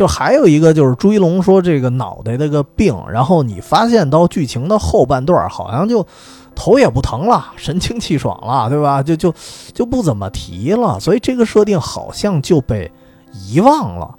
[0.00, 6.06] 就还有一个就是朱一龙说这个脑袋那个病，然后你发现到剧情的后半段好像就
[6.54, 9.02] 头也不疼了，神清气爽了，对吧？
[9.02, 9.30] 就就
[9.74, 12.90] 就不怎么提了，所以这个设定好像就被
[13.30, 14.14] 遗忘了。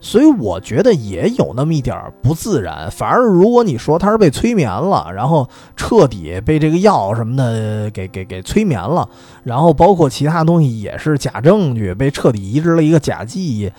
[0.00, 9.08] 所以我觉得也有那么一点不自然，反而如果你说他是被催眠了，然后彻底被这个药什么的给给给催眠了，
[9.44, 13.70] 然后包括其他东西也是假证据，被彻底移植了一个假记忆，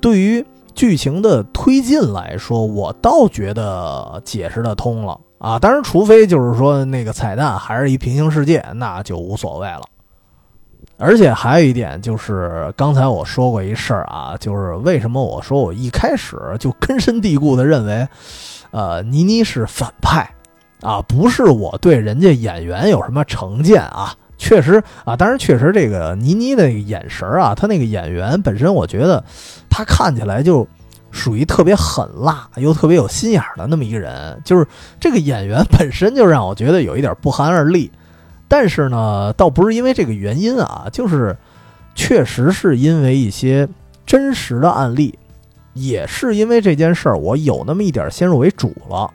[0.00, 0.46] 对于
[0.80, 5.58] 剧情的推进来说，我倒觉得解释得通了啊。
[5.58, 9.82] 当然，除非就是说那个彩蛋还是一平行世界，那就无所谓了。
[10.96, 18.08] 而且还有一点就是，刚才我说过一事儿啊，就是为什么我说我一开始就根深蒂固的认为，
[18.70, 20.26] 呃，倪妮是反派
[20.80, 29.22] 啊，不是我对人家演员有什么成见啊，确实啊，当然确实这个倪妮的眼神啊，她那个演员本身，我觉得
[29.68, 30.66] 她看起来就
[31.10, 34.66] 属于特别狠辣又特别有心眼的那么一个人，就是
[34.98, 37.90] 这个演员本身就让我觉得有一点不寒而栗。
[38.48, 41.36] 但是呢，倒不是因为这个原因啊，就是
[41.94, 43.68] 确实是因为一些
[44.06, 45.16] 真实的案例，
[45.74, 49.08] 也是因为这件事儿，我有那么一点先入为主了。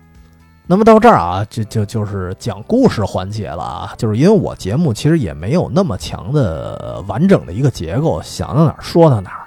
[0.67, 9.45] 那么到这儿啊，就就就是讲故事环节了啊，就是因为我节目其实也没有那么强的完整的一个结构，想到哪儿说到哪儿。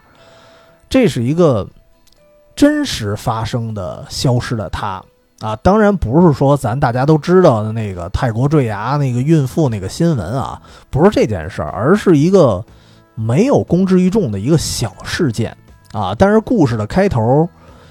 [0.89, 1.69] 这是一个
[2.55, 5.03] 真实发生的消失的他。
[5.41, 12.65] 啊，当然不是说咱大家都知道的那个泰国坠崖那个孕妇那个新闻啊，不是这件事儿，而是一个
[13.15, 15.57] 没有公之于众的一个小事件
[15.93, 16.13] 啊。
[16.19, 17.49] 但是故事的开头，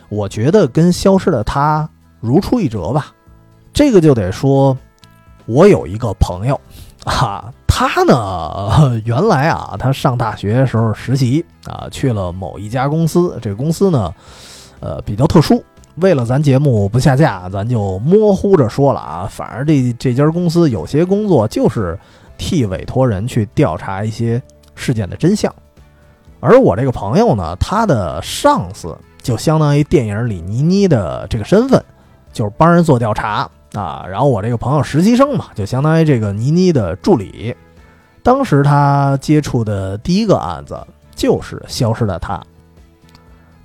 [0.09, 3.13] 我觉得跟消失的他如出一辙吧。
[3.77, 4.75] 这个就得说，
[5.45, 6.59] 我有一个朋友
[7.05, 14.11] 啊，他呢 原来啊，他上大学时候实习啊，去了某一家公司，这公司呢，
[14.79, 15.63] 呃，比较特殊。
[15.97, 19.29] 为了咱节目不下架，咱就模糊着说了啊。
[19.29, 21.95] 反正这这家公司有些工作就是
[22.35, 24.41] 替委托人去调查一些
[24.73, 25.53] 事件的真相，
[26.39, 31.79] 而我这个朋友呢，他的上司就相当于电影里倪妮的这个身份，
[32.37, 34.05] 就是帮人做调查啊。
[34.07, 37.55] 然后我这个朋友实习生嘛，就相当于这个倪妮的助理。
[38.21, 40.79] 当时他接触的第一个案子
[41.15, 42.39] 就是消失的他。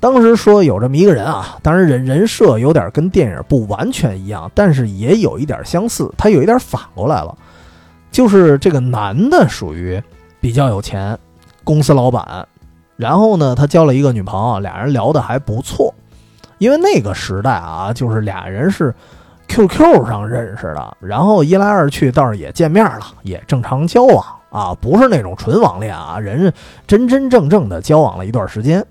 [0.01, 6.11] 当时说有这么一个人啊，当然人人设有点跟电影不完全一样，但是也有一点相似。
[6.17, 7.37] 他有一点反过来了，
[8.11, 10.03] 就是这个男的属于
[10.41, 11.19] 比较有钱，
[11.63, 12.49] 公司老板。
[12.97, 15.93] 然后呢，他交了一个女朋友，俩人聊的还不错。
[16.63, 18.95] 因为那个时代啊，就是俩人是
[19.49, 26.53] QQ 上认识的，然后一来二去倒是也见面了，也正常交往啊，不是那种纯网恋啊，人
[26.87, 28.85] 真真正正的交往了一段时间。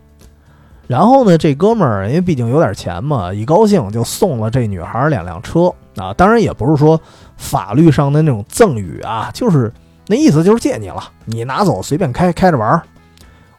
[0.85, 6.13] 然后呢，这哥们儿因为毕竟有点钱嘛，一高兴就送了这女孩两辆车啊。
[6.13, 6.99] 当然也不是说
[7.37, 9.71] 法律上的那种赠与啊，就是
[10.07, 12.81] 那意思就是借你了，你拿走随便开开着玩。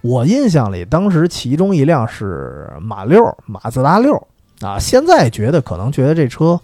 [0.03, 4.15] 我印象里当时其中一辆是马六，马自达六
[4.61, 4.79] 啊。
[4.79, 6.61] 现在觉得可能觉得这车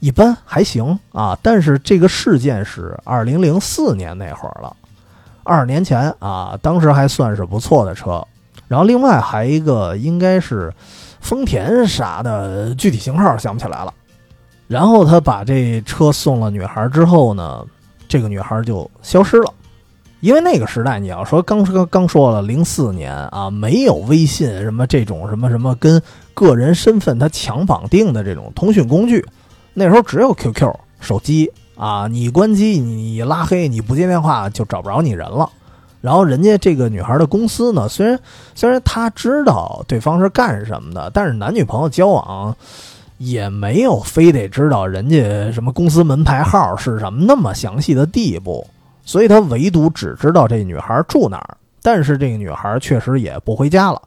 [0.00, 4.74] 一般还行啊，但是这个事件是二零零四年那会儿了，
[5.44, 8.26] 二十年前啊，当时还算是不错的车。
[8.68, 10.72] 然后另外还一个应该是
[11.20, 13.92] 丰田啥的，具体型号想不起来了。
[14.66, 17.62] 然后他把这车送了女孩之后呢，
[18.08, 19.52] 这个女孩就消失了。
[20.22, 26.00] 因为那个时代，你要说刚说刚说了零四年啊，没有微信什么这种什么什么跟
[26.32, 29.26] 个人身份它强绑定的这种通讯工具，
[29.74, 35.50] 那时候只有 QQ 手机啊，你关机你拉黑你不接电话就找不着你人了。
[36.00, 38.16] 然后人家这个女孩的公司呢，虽然
[38.54, 42.56] 虽然他知道对方是干什么的，但是男女朋友交往
[43.18, 48.64] 也没有非得知道人家什么公司门牌号是什么那么详细的地步，
[49.12, 51.56] 所以他唯独只知道这女孩住哪儿。
[51.82, 54.00] 但是这个女孩确实也不回家了，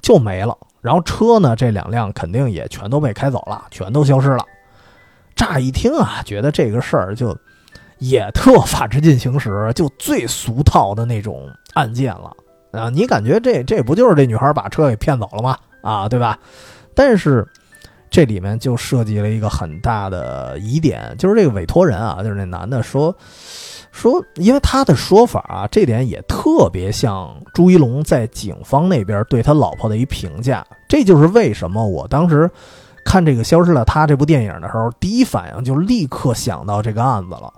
[0.00, 0.56] 就没了。
[0.80, 4.44] 然后车呢，这两辆肯定也全都被开走了，全都消失了。
[5.34, 7.36] 乍一听啊，觉得这个事儿就。
[7.98, 12.30] 也特法制进行时，就最俗套的那种案件了
[12.72, 12.90] 啊！
[12.90, 15.56] 你感觉这这不就是这女孩把车给骗走了吗？
[15.80, 16.36] 啊，对吧？
[16.94, 17.46] 但是
[18.10, 23.16] 这里面就涉及了一个很大的疑点，就是这个委托人啊，就是那男的说
[23.94, 30.66] 说，因为他的说法啊，这点也特别像朱一龙在警方那边对他老婆的一评价。
[30.88, 32.50] 这就是为什么我当时。
[33.06, 37.52] 看这个《消失的她》这部电影的时候，第一反应就立刻想到这个案子了，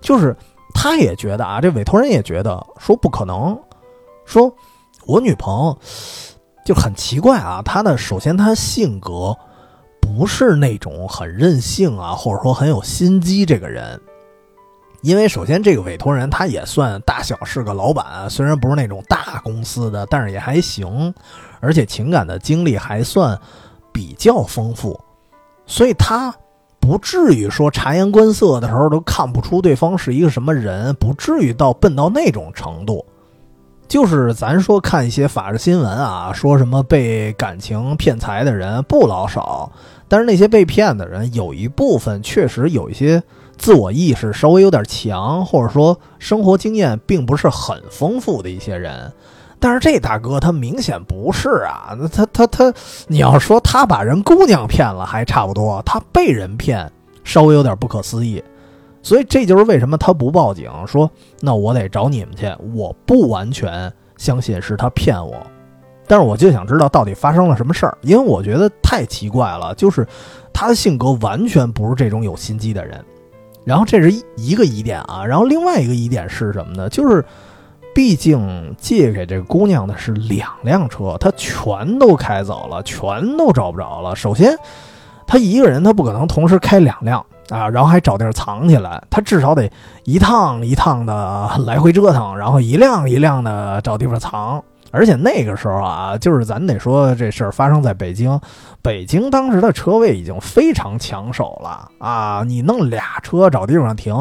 [0.00, 0.34] 就是
[0.74, 3.60] 他也觉得啊，这委托人也觉得说不可能，
[4.24, 4.50] 说
[5.04, 5.78] 我女朋友
[6.64, 9.36] 就很奇怪啊，她的首先她性格
[10.00, 14.00] 不是那种很任性啊，或者说很有心机这个人。
[15.04, 21.12] 因为首先，这个委托人他也算大小是个老板，虽然不是那种大公司的，但是也还行，
[21.60, 23.38] 而且情感的经历还算
[23.92, 24.98] 比较丰富，
[25.66, 26.34] 所以他
[26.80, 33.04] 不至于说察言观色的时候都看不出对方是一个什么人，不至于到笨到那种程度。
[33.86, 39.70] 就是咱说看一些法制新闻啊，说什么被感情骗财的人不老少，
[40.08, 43.22] 但是那些被骗的人有一部分确实有一些。
[43.56, 49.12] 自我意识稍微有点强，或者说生活经验并不是很丰富的一些人，
[49.58, 52.72] 但是这大哥他明显不是啊，他他他，
[53.06, 56.90] 你要说他把人姑娘骗了还差不多，他被人骗
[57.22, 58.42] 稍微有点不可思议，
[59.02, 65.34] 所以这就是为什么他不报警，说那我得找你们去，我不完全相信是他骗我，
[66.06, 70.06] 但是我就想知道到底发生了什么事儿，因为我觉得太奇怪了，就是
[70.52, 73.02] 他的性格完全不是这种有心机的人。
[73.64, 76.88] 然后这是一一个疑点啊，然后另外一个疑点是什么呢？
[76.88, 77.24] 就是，
[77.94, 84.14] 毕竟借给这个姑娘的是两辆车，她全都开走了，全都找不着了。
[84.14, 84.56] 首先，
[85.26, 89.70] 他一个人他不可能同时开两辆啊，然后还找地儿藏起来，他至少得
[90.04, 94.62] 一趟一趟的来回折腾，然后一辆一辆的找地方藏。
[94.94, 98.40] 而且那个时候啊，就是咱得说这事儿发生在北京，
[98.80, 102.44] 北京当时的车位已经非常抢手了啊！
[102.46, 104.14] 你弄俩车找地方停，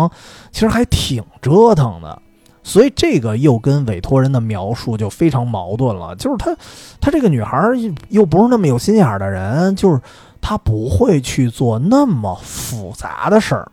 [0.52, 2.20] 其实还挺折腾的。
[2.64, 6.56] 所以这个又跟委托人的描述就非常矛盾了，就是他，
[7.00, 7.62] 他这个女孩
[8.10, 10.02] 又不是那么有心眼的人，就是
[10.42, 13.70] 他不会去做那么复杂的事儿。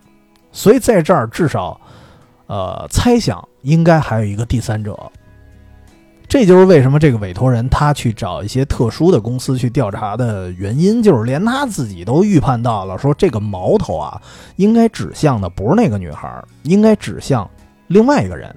[0.51, 1.79] 所以在这儿至少，
[2.47, 5.11] 呃，猜想应该还有一个第三者。
[6.31, 14.21] 这就是为什么这个委托人他去找一些特殊的公司去调查的原因，就是连他自己都预判到了，说这个矛头啊，
[14.55, 17.45] 应该指向的不是那个女孩，应该指向
[17.87, 18.55] 另外一个人，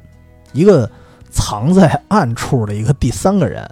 [0.53, 0.89] 一个
[1.31, 3.69] 藏在暗处的一个第三个人。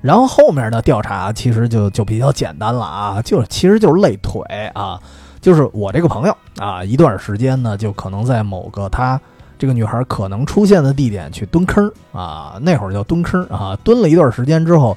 [0.00, 4.40] 然后后面的调查其实就就比较简单了啊，就其实就是累腿
[4.72, 4.98] 啊，
[5.38, 9.20] 就是我这个朋友啊，一段时间呢，就可能在某个他。
[9.62, 14.96] 这个女孩可能出现的地点去蹲坑啊，那会儿叫蹲坑啊，蹲了一段时间之后，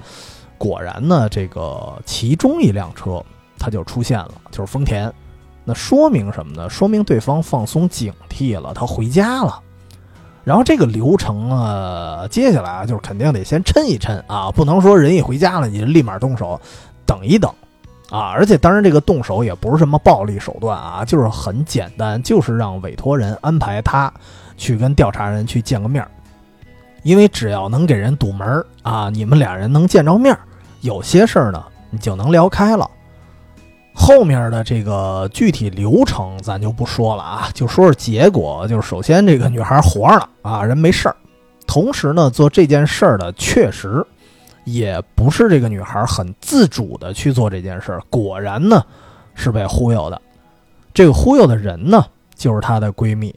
[0.57, 3.23] 果然呢，这个其中一辆车
[3.59, 5.13] 它就出现了，就是丰田。
[5.65, 6.67] 那说明什么呢？
[6.67, 9.59] 说明对方放松警惕了，他回家了。
[10.43, 16.59] 然后这个流程啊，接下来啊，就是肯定得先抻一抻啊，不能说人一回家了你就立马动手，
[17.05, 17.53] 等一等
[18.09, 18.31] 啊。
[18.31, 24.11] 而且当然这个动手也不是什么暴力手段啊，就是很简单，就是让委托人安排他。
[24.57, 26.09] 去跟调查人去见个面儿，
[27.03, 30.39] 因为只要能给人堵门儿啊，你们俩人能见着面儿，
[30.81, 32.89] 有些事儿呢你就能聊开了。
[33.97, 38.67] 后面的这个具体流程咱就不说了啊，就说说结果。
[38.67, 41.15] 就是首先这个女孩活着了啊，人没事儿。
[41.65, 44.05] 同时呢，做这件事儿的确实
[44.65, 48.83] 也不是这个女孩很自主的去做这件事儿，果然呢
[49.33, 50.21] 是被忽悠的。
[50.93, 53.33] 这个忽悠的人呢就是她的闺蜜。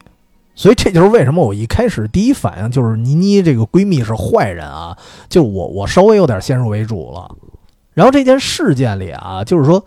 [0.58, 4.98] 所以这就是为什么我一开始第一反应就是妮妮这个闺蜜是坏人啊，
[5.28, 7.30] 就我我稍微有点先入为主了。
[7.94, 9.84] 然后这件事件里啊，就是说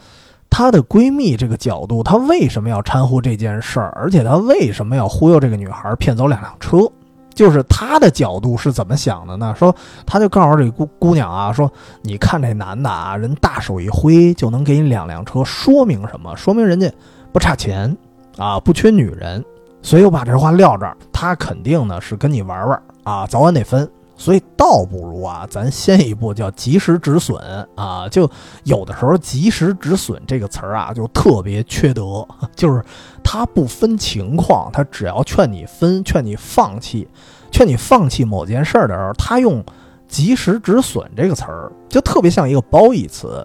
[0.49, 6.89] 她的闺蜜这个角度，她为什么要掺和这件事儿，而且她为什么要忽悠这个女孩骗走两辆车？
[7.33, 9.53] 就是她的角度是怎么想的呢？
[9.59, 11.69] 说她就告诉这姑姑娘啊，说
[12.01, 16.33] 你看这男的啊，人大手一挥就能给你两辆车，说明什么？
[16.37, 16.89] 说明人家
[17.33, 17.93] 不差钱
[18.37, 19.43] 啊，不缺女人。
[19.81, 23.89] 所以我把这话撂这儿，他肯定呢是跟你玩玩啊，早晚得分。
[24.15, 27.41] 所以倒不如啊，咱先一步叫及时止损
[27.73, 28.07] 啊。
[28.07, 28.29] 就
[28.65, 32.23] 有的时候“及时止损”这个词儿啊，就特别缺德，
[32.55, 32.83] 就是
[33.23, 37.07] 他不分情况，他只要劝你分，劝你放弃，
[37.49, 39.65] 劝你放弃某件事儿的时候，他用
[40.07, 43.43] “及时止损”这个词儿，就特别像一个褒义词，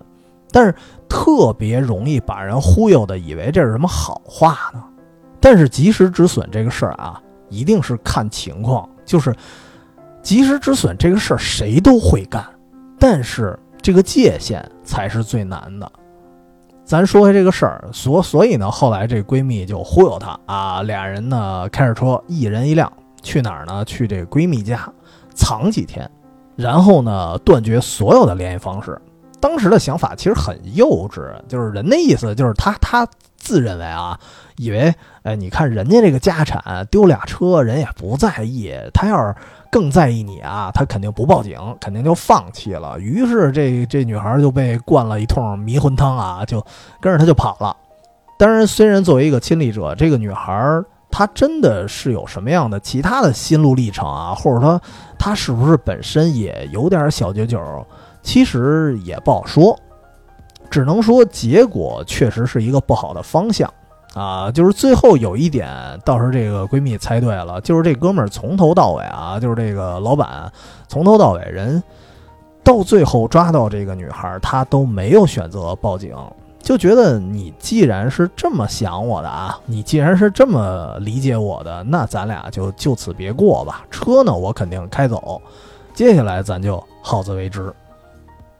[0.50, 0.74] 但是
[1.08, 4.82] 特别容易把人忽悠的以为这是什么好话呢。
[5.40, 8.88] 但是及时止损这个事儿啊，一定是看情况。
[9.04, 9.34] 就是
[10.22, 12.44] 及时止损这个事儿，谁都会干，
[12.98, 15.90] 但是这个界限才是最难的。
[16.84, 23.84] 咱说回这个事儿，所所以呢，后来这闺蜜就忽悠她啊，俩人呢开着车，一人一辆，去哪儿呢？
[23.84, 24.92] 去这闺蜜家
[25.34, 26.08] 藏几天，
[26.54, 29.00] 然后呢断绝所有的联系方式
[29.40, 33.06] 当时的想法其实很幼稚，就是人的意思就是他他
[33.36, 34.18] 自认为啊，
[34.56, 39.34] 以为哎，你看人家这个家产丢俩车，人也不在意，他要是
[39.70, 42.98] 更在意你啊，他肯定不报警，肯定就放弃了。
[42.98, 46.64] 于是这这女孩就被灌了一通迷魂汤啊，就
[47.00, 47.76] 跟着他就跑了。
[48.38, 54.80] 当然，虽然作为一个亲历者，这个女孩她真的是有什么样的其他的心路历程啊，或者说
[55.18, 57.86] 她是不是本身也有点小九九？
[58.26, 59.78] 其实也不好说，
[60.68, 63.72] 只能说结果确实是一个不好的方向
[64.14, 64.50] 啊。
[64.50, 65.70] 就是最后有一点，
[66.04, 70.50] 倒是这个闺蜜猜对了，就是这哥们儿从头到尾啊，就是这个老板
[70.88, 71.80] 从头到尾人，
[72.64, 76.12] 到最后抓到这个女孩，他都没有选择报警，
[76.60, 83.86] 就觉得你既然是这么想我的啊，你既然是这么理解我的，那咱俩就就此别过吧。
[83.88, 85.40] 车呢，我肯定开走，
[85.94, 87.72] 接下来咱就好自为之。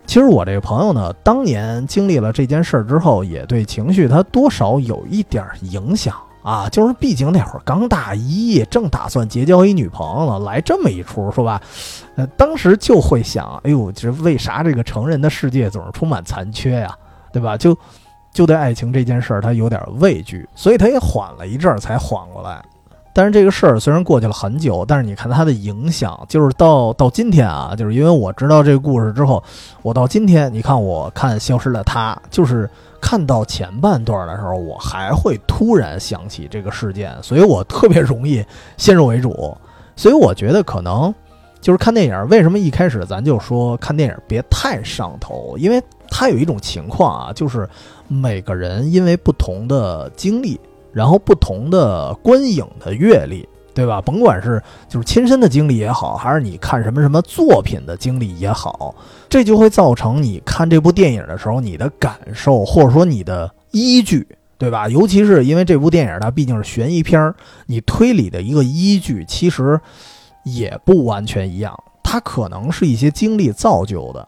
[0.07, 6.69] 其实我这个朋友呢，当年经历了这件事儿之后，也对情绪他多少有一点影响啊。
[6.71, 11.61] 就是毕竟那会儿刚大一，正打算结交一女朋友呢，来这么一出，是吧？
[12.15, 16.97] 呃，当时就会想，哎呦，这为啥这个成人的世界总是充满残缺呀？
[17.33, 17.57] 对吧？
[17.57, 17.77] 就
[18.33, 22.65] 就对爱情这件事儿，他有点畏惧，所以他也缓了一阵儿才缓过来。
[23.17, 29.43] 但是这个事儿虽然过去了很久，但是你看它的影响，就是到到今天啊，就是因为我知道这个故事之后，
[29.81, 32.69] 我到今天，你看我看《消失的她》，就是
[33.01, 38.45] 看到前半段的时候，我还会突然想起这个事件，所以我特别容易
[38.77, 39.57] 先入为主。
[39.97, 41.15] 所以我觉得可能
[41.63, 47.67] 就是看电影，为什么一开始咱就说看电影别太上头，因为它有一种情况啊，就是
[48.09, 50.61] 每个人因为不同的经历。
[50.97, 54.01] 然后不同的观影的阅历，对吧？
[54.01, 58.95] 甭管是就是亲身的经历也好，还是你看什么什么作品的经历也好，
[59.29, 64.27] 这就会造成你看这部电影的时候你的感受，或者说你的依据，
[64.57, 64.89] 对吧？
[64.89, 67.35] 尤其是因为这部电影它毕竟是悬疑片儿，
[67.67, 69.79] 你推理的一个依据其实
[70.45, 74.27] 也不完全一样，它可能是一些经历造就的。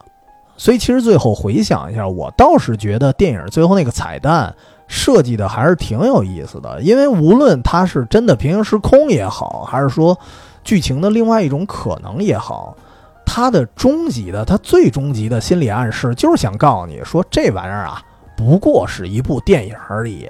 [0.59, 4.55] 所以其实最后回想一下，我倒是觉得电影最后那个彩蛋。
[4.89, 10.19] 设计的还是挺有意思的，因为无论它是真的平行时空也好，还是说
[10.65, 12.77] 剧情的另外一种可能也好，
[13.25, 18.03] 它的终极的、它最终极的心理暗示就是想告诉你说，这玩意儿啊，
[18.37, 20.29] 不过是一部电影而已。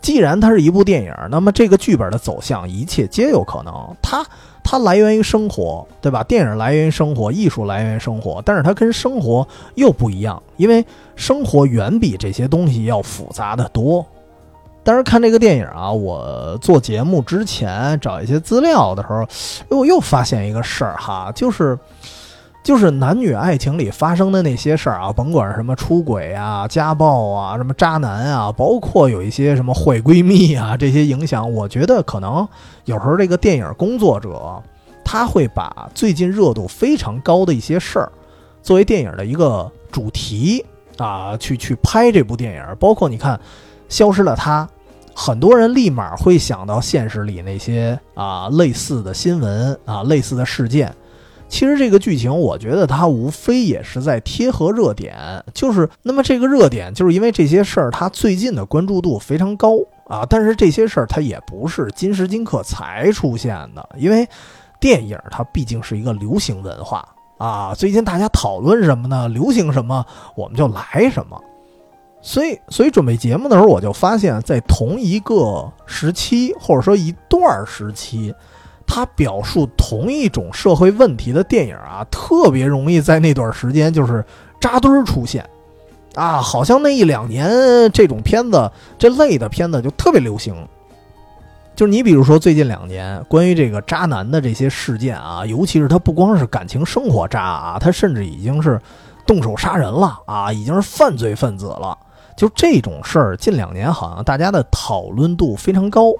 [0.00, 3.72] 既然它是一部电影，那么这个剧本的走向，一切皆有可能。
[4.02, 4.26] 它。
[4.72, 6.24] 它来源于生活，对吧？
[6.24, 10.82] 电影来源于生活，艺术来源于生活，但是它跟生活又不一样，因为
[11.14, 14.02] 生活远比这些东西要复杂的多。
[14.82, 19.26] 但是看这个电影啊，我做节目之前找一些资料的时候，
[19.76, 21.78] 我又发现一个事儿哈，就是。
[22.62, 32.46] 就是男女爱情里发生的那些事儿啊，甭管什么出轨啊、家暴啊、什么渣男啊，包括有一些什么坏闺蜜啊，这些影响，我觉得可能
[32.84, 34.62] 有时候这个电影工作者
[35.04, 38.12] 他会把最近热度非常高的一些事儿
[38.62, 40.64] 作为电影的一个主题
[40.98, 42.64] 啊，去去拍这部电影。
[42.78, 43.36] 包括你看
[43.88, 44.64] 《消失了她》，
[45.12, 50.94] 很多人立马会想到现实里那些啊类似的新闻啊、类似的事件。
[51.52, 55.14] 其实这个剧情，我觉得它无非也是在贴合热点，
[55.52, 59.76] 就是那么这个热点，就是因为这些事儿，它最近的关注度非常高
[60.06, 60.24] 啊。
[60.26, 64.26] 但是这些事儿它也不是今时今刻才出现的，因为
[64.80, 67.74] 电影它毕竟是一个流行文化啊。
[67.74, 69.28] 最近大家讨论什么呢？
[69.28, 71.38] 流行什么，我们就来什么。
[72.22, 78.34] 所以，所以准备节目的时候，我就发现，在同一个时期，或者说一段时期。
[78.94, 84.22] 他表述同一种社会问题的电影啊，特别容易在那段时间就是
[84.60, 85.48] 扎堆儿出现，
[86.14, 87.50] 啊，好像那一两年
[87.90, 90.54] 这种片子这类的片子就特别流行。
[91.74, 98.78] 就是你比如说最近两年关于这个渣男的这些事件啊，尤其是他不光是感情生活渣啊，他甚至已经是
[99.26, 101.96] 动手杀人了啊，已经是犯罪分子了。
[102.36, 106.12] 就这种事儿，近两年好像大家的讨论度非常高，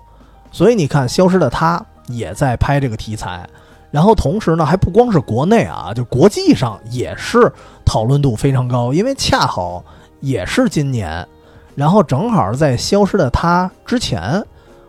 [0.51, 1.79] 所以你看《消失的他》。
[2.09, 3.49] 也在拍这个题材，
[3.91, 7.53] 然后同时呢，还不光是国内啊，就国际上也是
[7.85, 9.85] 讨论度非常高，因为恰好
[10.21, 11.27] 也是今年，
[11.75, 14.43] 然后正好在《消失的她》之前，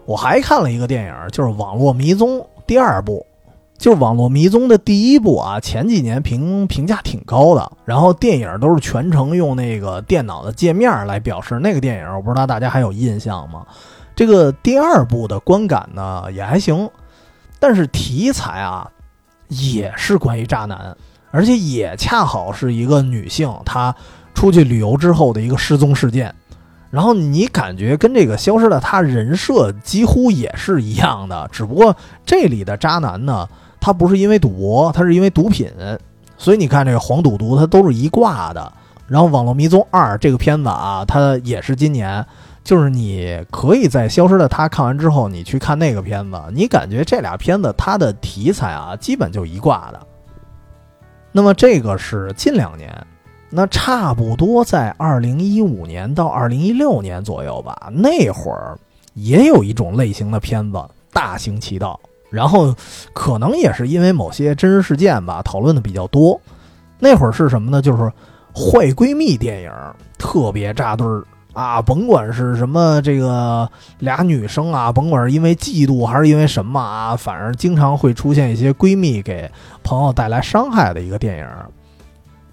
[0.06, 3.26] 我还看了一个电影，就是《网络迷踪》第二部，
[3.78, 13.66] 就是《网络迷踪》的第一部啊，前几年评评价挺高的，然后电影都是全程用那个电脑的界面来表示，那个电影我不知道大家还有印象吗？
[14.16, 16.90] 这个第二部的观感呢也还行。
[17.64, 18.86] 但是题材啊，
[19.48, 20.94] 也是关于渣男，
[21.32, 23.96] 而且也恰好是一个女性，她
[24.34, 26.36] 出去旅游之后的一个失踪事件。
[26.92, 31.96] 然后你感觉跟这个消失的他人设几乎也是一样的，只不过
[32.26, 33.48] 这里的渣男呢，
[33.80, 35.72] 他不是因为赌博，他是因为毒品。
[36.38, 38.74] 所以你看这个黄赌毒，它都是一挂的。
[39.08, 42.26] 然后《网络迷踪二》这个片子啊，它也是今年，
[42.64, 50.00] 就是你可以在《消失的他》看完之后，你去看那个片子，你感觉这俩片子它的题材啊，基本就一挂的。
[51.32, 52.90] 那么这个是近两年。
[53.56, 58.76] 那差不多在二零一五年到二零一六年左右吧，那会儿
[59.14, 62.00] 也有一种类型的片子大行其道，
[62.32, 62.74] 然后
[63.14, 66.42] 可能也是因为某些真实事件吧，讨论的比较多。
[66.98, 67.80] 那会儿是什么呢？
[67.80, 68.12] 就是
[68.56, 69.72] 坏闺蜜电影
[70.18, 71.24] 特别扎堆儿
[71.54, 79.50] 啊，甭管是什么这个俩女生啊，甭管是因为嫉妒还是因为什么啊，反正经常会出现一些闺蜜给
[79.84, 81.48] 朋友带来伤害的一个电影。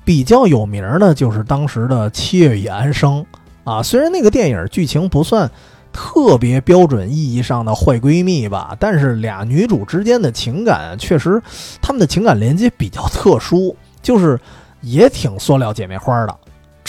[0.05, 3.25] 比较有名的，就是当时的《七月与安生》
[3.71, 3.83] 啊。
[3.83, 5.49] 虽然那个电影剧情不算
[5.93, 11.41] 特别标准意义上的坏闺蜜吧，但是俩女主之间的情感确实，
[11.81, 14.39] 她们的情感连接比较特殊，就是
[14.81, 16.37] 也挺塑料姐妹花的，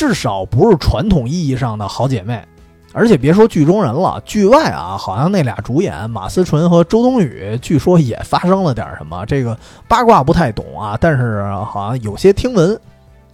[0.02, 2.44] 至少不是传统意义上的好姐妹。
[2.92, 9.24] 而且别说剧中人了，剧外啊，好像那俩主演马思纯和周冬雨，据说也发生了点什么。
[9.28, 9.56] 这个
[9.88, 12.76] 八卦不太懂啊，但是好像有些听闻。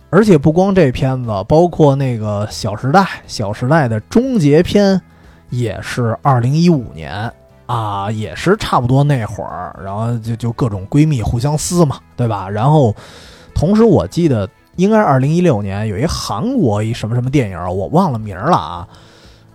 [0.09, 5.01] 而且不光这片子，包括那个《小时代》，《小时代》的终结篇
[5.49, 7.31] 也是二零一五年
[7.65, 12.49] 啊，也是差不多那会儿，然后就就各种闺蜜互相撕嘛，对吧？
[12.49, 12.93] 然后
[13.55, 14.47] 同时我记得
[14.77, 18.87] 应该是二零一六年有一韩国一什么什么电影，我忘了名了啊，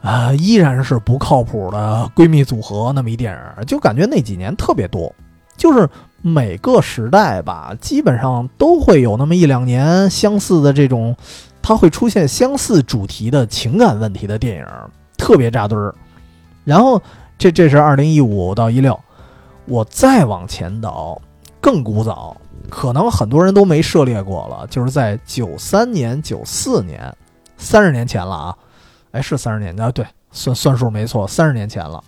[0.03, 5.11] 啊，依然是不靠谱的闺蜜组合那么一电影，就感觉那几年特别多，
[5.57, 5.89] 就是。
[6.25, 11.17] 每个时代吧，基本上都会有那么一两年相似的这种，
[11.61, 14.65] 它会出现相似主题的情感问题的电影，
[15.19, 15.93] 特别扎堆儿。
[16.63, 17.03] 然后
[17.37, 18.97] 这这是二零一五到一六，
[19.65, 21.21] 我再往前倒，
[21.61, 22.37] 更古早，
[22.71, 27.15] 可能很多人都没涉猎过了，就是在九三年、九四年，
[27.57, 28.57] 三十年前了啊！
[29.13, 29.91] 哎，是三十年啊？
[29.91, 32.03] 对，算算数没错，三十年前了。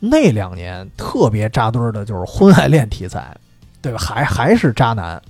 [0.00, 3.36] 那两年特别扎堆儿的就是婚外恋题材。
[3.80, 3.98] 对吧？
[3.98, 5.20] 还还是渣男，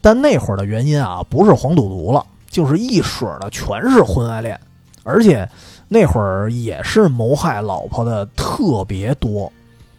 [0.00, 4.58] 但那会儿的原因啊，不是黄赌毒了，就是一水儿的全是婚外恋，
[5.04, 5.46] 而且
[5.88, 9.52] 那会儿也是谋害老婆的特别多。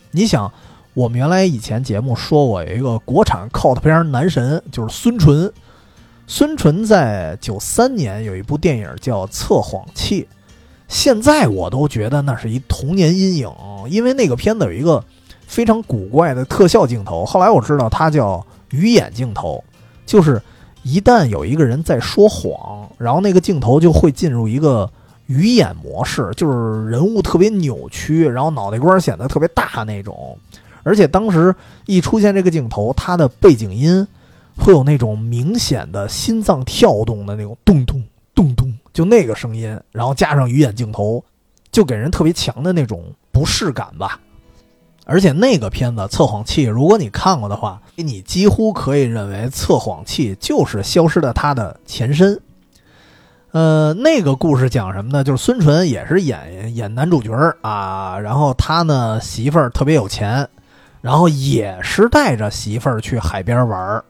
[0.10, 0.52] 你想，
[0.94, 5.52] 我们原来以前节目说过有一个国产 cult 片男神，就是孙淳。
[6.28, 10.24] 孙淳在九三年有一部电影叫《测谎器》，
[10.88, 13.50] 现在我都觉得那是一童年阴影，
[13.90, 15.04] 因为那个片子有一个。
[15.48, 19.64] 非常古怪的特效镜头，后来我知道它叫鱼眼镜头，
[20.06, 20.40] 就是
[20.84, 24.88] 一旦有一个人在说谎，然后那个镜头就会进入一个
[25.26, 30.38] 鱼眼模式，就是人物特别扭曲，然后脑袋瓜显得特别大那种。
[30.90, 34.08] 而且当时一出现这个镜头，它的背景音
[34.58, 41.24] 会有那种明显的心脏跳动的那种咚咚咚咚，就那个声音，然后加上鱼眼镜头，
[41.72, 44.20] 就给人特别强的那种不适感吧。
[45.06, 52.42] 而且那个片子《测谎器》，如果你看过的话，你几乎可以认为《测谎器》就是《消失的他》的前身。
[53.52, 55.24] 呃，那个故事讲什么呢？
[55.24, 57.32] 就是孙淳也是演演男主角
[57.62, 60.48] 啊，然后他呢媳妇儿特别有钱，
[61.02, 64.04] 然后也是带着媳妇儿去海边玩儿。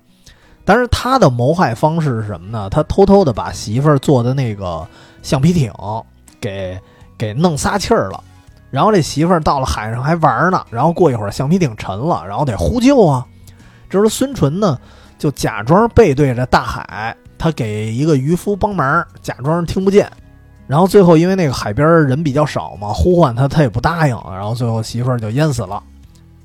[0.65, 2.69] 但是他的谋害方式是什么呢？
[2.69, 4.87] 他偷偷的把媳妇儿坐的那个
[5.23, 5.73] 橡皮艇
[6.39, 6.79] 给
[7.17, 8.23] 给弄撒气儿了。
[8.69, 13.25] 然后这媳妇儿到了海上还玩呢，然后过一会儿橡皮艇沉了，然后得呼救啊。
[13.89, 14.77] 这时候孙淳呢
[15.17, 20.07] 就假装背对着大海，他给一个渔夫帮忙，假装听不见。
[20.67, 25.81] 然后最后因为那个海边人比较少嘛，呼唤他他也不答应，然后最后媳妇儿就淹死了。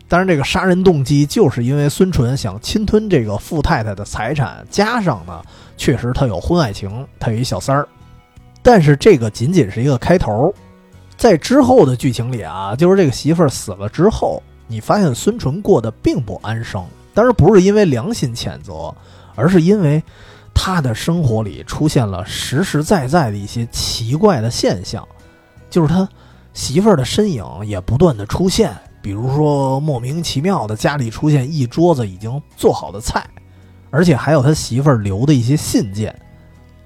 [0.08, 5.42] 当然这个杀人动机就是因为孙淳想侵吞这个富太太的财产，加上呢
[5.76, 7.88] 确实他有婚外情，他有一小三儿。
[8.62, 10.54] 但是这个仅仅是一个开头。
[11.16, 16.84] 在之后的剧情里啊，就是这个媳妇儿死了之后，你发现孙淳过得并不安生。
[17.14, 18.92] 当然不是因为良心谴责，
[19.36, 20.02] 而是因为
[20.52, 25.06] 他的生活里出现了实实在在的一些奇怪的现象，
[25.70, 26.08] 就是他
[26.52, 28.72] 媳妇儿的身影也不断的出现，
[29.04, 33.22] 比如说莫名其妙的家里出现一桌子已经做好的菜，
[33.90, 36.18] 而且还有他媳妇儿留的一些信件，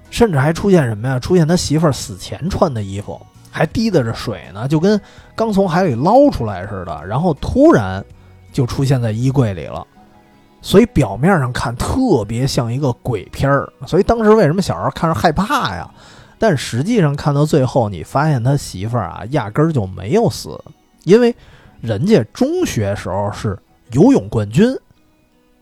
[0.09, 1.17] 甚至还出现什么呀？
[1.17, 3.17] 出现他媳妇儿死前穿的衣服。
[3.49, 4.99] 还滴答着水呢，就跟
[5.33, 8.03] 刚从海里捞出来似的，然后突然
[8.51, 9.87] 就出现在衣柜里了。
[10.61, 13.71] 所以表面上看特别像一个鬼片儿。
[13.87, 15.89] 所以当时为什么小时候看着害怕呀？
[16.37, 20.61] 但实际上看到最后，你发现他媳妇儿啊，压根儿就没有死，
[21.05, 21.33] 因为
[21.81, 23.57] 人家中学时候是
[23.91, 24.77] 游泳冠军，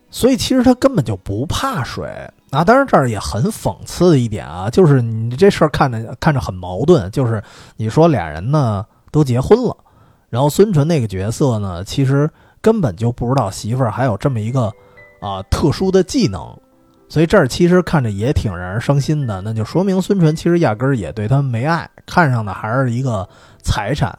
[0.09, 2.07] 所以其实他根本就不怕水
[2.49, 2.63] 啊。
[2.63, 7.41] 当然这儿也很讽刺的一点啊，就是你这事儿看着看着很矛盾，就是
[7.75, 9.75] 你说俩人呢都结婚了，
[10.29, 12.29] 然后孙淳那个角色呢，其实
[12.61, 14.71] 根本就不知道媳妇儿还有这么一个
[15.21, 16.57] 啊特殊的技能。
[17.09, 23.25] 所以这儿其实看着也挺让人伤心的，那就说明孙淳其实压根儿也对他没爱，看上的还是一个
[23.63, 24.17] 财产。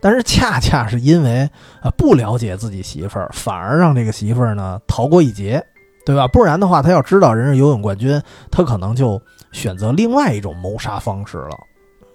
[0.00, 1.48] 但是恰恰是因为
[1.80, 5.64] 啊不了解自己媳妇儿，反而让这个媳妇儿呢逃过一劫，
[6.04, 6.26] 对吧？
[6.28, 8.20] 不然的话，他要知道人是游泳冠军，
[8.50, 9.20] 他可能就
[9.52, 11.56] 选择另外一种谋杀方式了。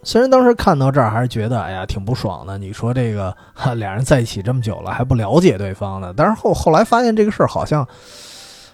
[0.03, 6.13] 虽然当时看到这儿还是觉得哎呀挺不爽的，你说这个哈 俩人在一起这么久了还不了解对方呢？
[6.15, 7.87] 但是后后来发现这个事儿好像。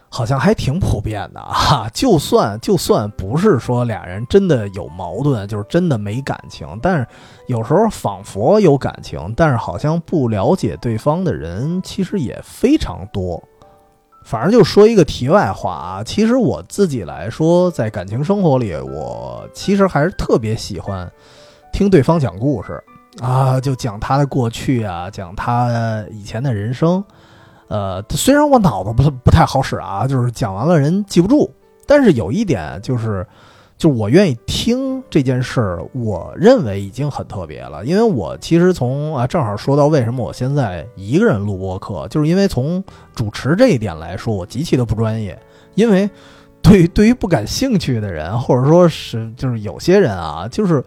[0.10, 7.06] 好像还挺普遍的啊，就算就算不是说俩人真的有矛盾，就是真的没感情，但是
[7.48, 13.44] 有时候仿佛有感情，但是好像不了解对方的人其实也非常多。
[14.24, 21.10] 反正就说一个题外话啊，其实我自己来说，在感情生活里，我其实还是特别喜欢
[21.72, 22.84] 听对方讲故事
[23.22, 27.04] 啊，就讲他的过去啊，讲他以前的人生。
[27.68, 31.52] 呃，虽然我脑子不不太好使啊，就是讲完了人记不住，
[31.86, 33.26] 但是有一点就是，
[33.78, 37.86] 就我愿意听这件事儿，我认为已经很特别了。
[37.86, 45.38] 因为我其实从啊，正好说到为什么我现在一个人录播课，就是因为从主持这一点来说，我极其的不专业。
[45.76, 46.10] 因为
[46.62, 50.84] 对于 对于不感兴趣的人，或者说是就是有些人啊，就是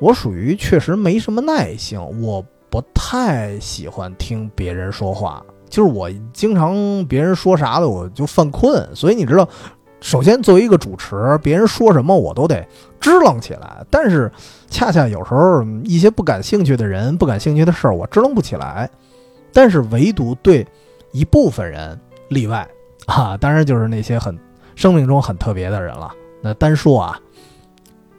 [0.00, 5.42] 我属于确实没什么耐性，我不太喜欢听别人说话。
[5.68, 9.48] 就是我经常别人说啥的我就犯困，所以你知道，
[10.00, 12.66] 首先作为一个主持，别人说什么我都得
[13.00, 13.84] 支棱起来。
[13.90, 14.30] 但是
[14.68, 18.88] 恰恰有时候一些不感兴趣的人、不感兴趣的事儿，我支棱不起来。
[19.52, 20.66] 但是唯独对
[21.12, 21.98] 一部分人
[22.28, 22.68] 例外
[23.06, 24.38] 啊，当然就是那些很
[24.74, 26.12] 生命中很特别的人了。
[26.42, 27.18] 那单说啊，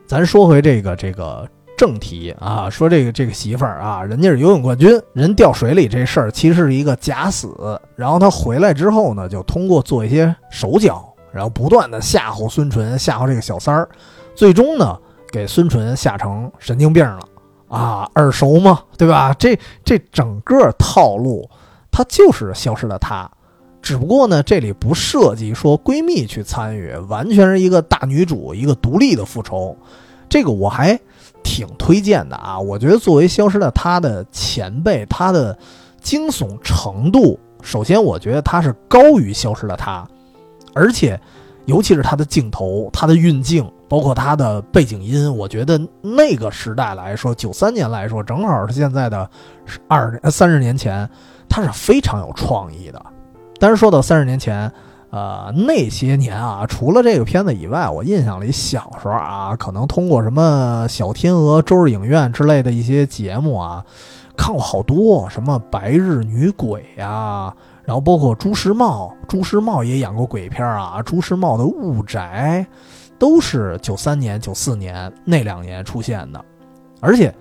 [0.06, 1.48] 咱说回这个这个。
[1.78, 7.80] 正题啊，说这个这个媳妇儿啊，人家是游泳冠军，人掉水里这事儿其实是一个假死。
[7.96, 13.88] 然后他回来之后呢，就通过做一些手脚，然后不断的吓唬孙淳，吓唬这个小三儿，
[14.34, 14.98] 最终呢，
[15.32, 17.20] 给孙淳吓成神经病了
[17.68, 18.82] 啊，耳熟吗？
[18.98, 19.32] 对吧？
[19.38, 19.56] 这
[19.86, 21.48] 这整个套路，
[21.92, 23.30] 他就是消失的他，
[23.84, 29.78] 只不过呢，这里不涉及说闺蜜去参与，完全是一个大女主一个独立的复仇。
[30.28, 31.00] 这个我还。
[31.48, 32.60] 挺推荐的啊！
[32.60, 35.58] 我觉得作为《消失的他》的前辈，他的
[36.02, 40.06] 惊悚程度，首先我觉得他是高于《消失的她》，
[40.74, 41.18] 而且
[41.64, 49.30] 尤其是他的镜头、他的运镜，包括他的背景音，我觉得那个时代来说，九三年来说，正好是现在的
[49.88, 51.10] 二三十年前，
[51.48, 53.02] 他是非常有创意的。
[53.58, 54.70] 但是说到三十年前。
[55.10, 63.86] 呃，那些年啊，除了这个片子以外，我印象里小时候啊，可能通过什么小天鹅、周日影院之类的一些节目啊，
[64.36, 67.54] 看过好多什么白日女鬼呀，
[67.86, 72.68] 然后包括朱时茂，朱时茂也演过鬼片啊，朱时茂的雾宅，
[73.18, 76.46] 都是九三年、九四年那两年出现的，
[77.00, 77.34] 而且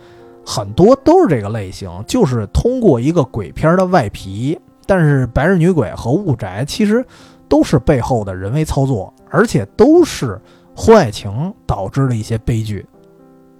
[0.46, 4.56] 很多都是这个类型，就是通过一个鬼片的外皮，
[4.86, 7.04] 但是白日女鬼和雾宅其实。
[7.48, 10.40] 都是背后的人为操作，而且都是
[10.74, 12.84] 婚外情导致的一些悲剧，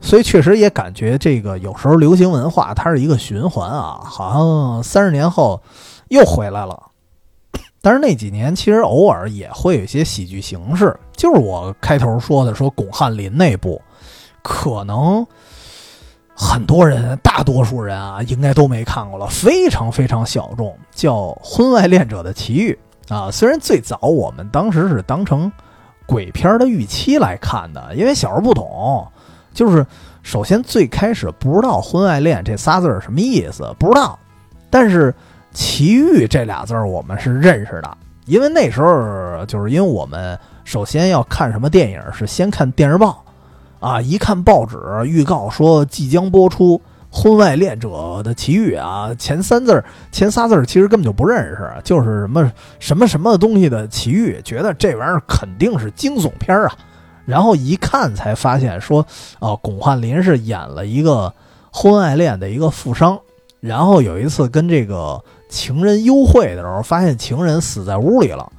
[0.01, 5.61] 所以确实也感觉这个有时候流行文化它是一个循环啊，好像三十年后
[6.09, 6.83] 又回来了。
[7.81, 13.81] 但是那几年其实偶尔也会有一些喜剧形式，就是我开头说的，说巩汉林那部，
[14.43, 15.25] 可能
[16.35, 22.73] 很多人大多数人啊应该都没看过了，非常非常小众，叫《婚外恋者的奇遇》。
[23.09, 25.51] 啊，虽然最早我们当时是当成
[26.07, 29.07] 鬼片的预期来看的，因为小时候不懂，
[29.55, 29.87] 就是
[30.23, 34.19] 首先最开始不知道“婚外恋”这仨字儿什么意思，不知道。
[34.71, 35.15] 但是
[35.55, 43.25] “奇遇”这俩字儿我们是认识的，因为那时候就是因为我们首先要看什么电影是先看电视报，
[43.79, 46.81] 啊，一看报纸预告说即将播出。
[47.19, 56.77] 婚外恋者的奇遇啊，前三字儿、前仨字儿其实根本就不认识，就是什么什么什么东西的奇遇，觉得这玩意儿肯定是惊悚片啊。
[57.25, 59.05] 然后一看才发现说，
[59.39, 61.33] 哦，巩汉林是演了一个
[61.73, 63.19] 婚外恋的一个富商，
[63.61, 68.53] 然后有一次跟这个情人幽会的时候，发现情人死在屋里了，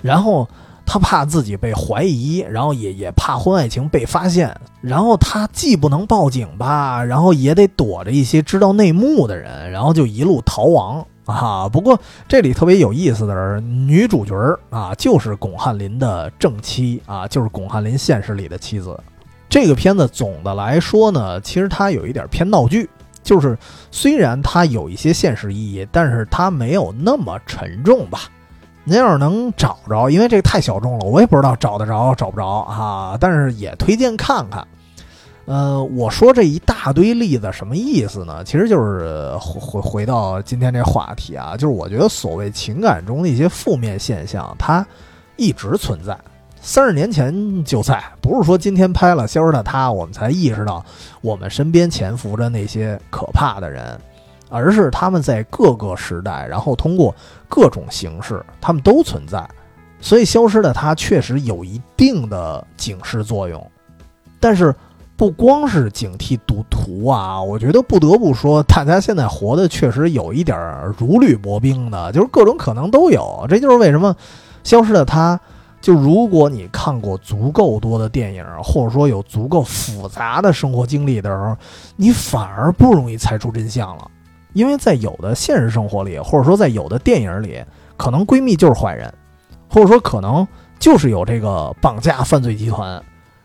[0.00, 0.48] 然后
[0.94, 11.68] 他怕自己被怀疑，然后也也怕婚外情被发现，然后他既不能报警吧，然后也得躲着一些知道内幕的人，然后就一路逃亡啊。
[11.68, 14.36] 不过这里特别有意思的是，女主角
[14.70, 18.96] 啊，就是巩汉林的正妻啊，就是巩汉林现实里的妻子。
[19.48, 22.88] 这个片子总的来说呢，其实它有一点偏闹剧，
[23.24, 23.58] 就是
[23.90, 28.20] 虽然它有一些现实意义，但是它没有那么沉重吧。
[28.84, 33.16] 您要是能找着，因为这个太小众了，我也不知道找得着找不着啊。
[33.18, 34.66] 但是也推荐看看。
[35.46, 38.42] 呃，我说这一大堆例子什么意思呢？
[38.44, 44.86] 其实就是回回到今天这话题啊，就是我觉得所谓情感中的一些负面现象，它
[45.36, 46.16] 一直存在。
[46.62, 50.82] 三十年前就在，不是说今天拍了《消失的她》，我们才意识到
[51.20, 54.00] 我们身边潜伏着那些可怕的人，
[54.48, 57.14] 而是他们在各个时代，然后通过
[57.48, 59.46] 各种形式，他们都存在。
[60.00, 63.70] 所以，《消失的他》确实有一定的警示作用。
[64.38, 64.74] 但是，
[65.16, 70.58] 不光是警惕赌徒啊，我觉得不得不说，大家现在活的确实有一点
[70.98, 73.46] 如履薄冰的，就是各种可能都有。
[73.48, 74.12] 这就是为什么
[74.62, 75.36] 《消失的他》。
[75.80, 81.56] 就如果你看过足够多的电影，或者说有足够复杂的生活经历的时候，
[81.96, 84.10] 你反而不容易猜出真相了。
[84.54, 87.62] 因为在有的现实生活里，或者说在有的电影里，
[87.98, 89.12] 可能闺蜜就是坏人，
[89.68, 90.46] 或者说可能
[90.78, 93.02] 就是有这个绑架犯罪集团。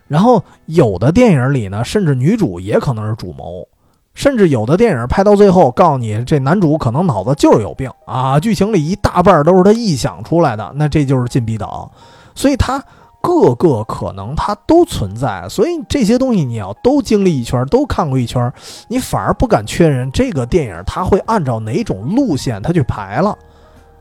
[0.08, 3.68] 然后有的电影里呢，甚至女主也可能是主谋，
[4.16, 11.92] 甚至有的电影拍到最后，告诉你这男主可能脑子就是有病啊，剧情里一大半都是他臆想出来的，那这就是禁闭岛。
[12.34, 12.84] 所以他
[13.22, 18.52] 各个可能它都存在，所以这些东西你要都经历一圈，都看过一圈，
[18.88, 23.38] 你反而不敢确认这个电影它会按照哪种路线它去排了。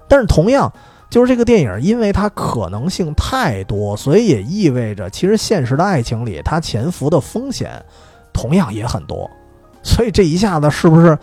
[0.08, 0.72] 但是同样，
[1.10, 7.84] 就是这个电影，因为它可能性太多，所以也意味着其实现实的爱情里它潜伏的风险
[8.32, 9.28] 同样也很多。
[9.82, 11.18] 所以这一下子是不是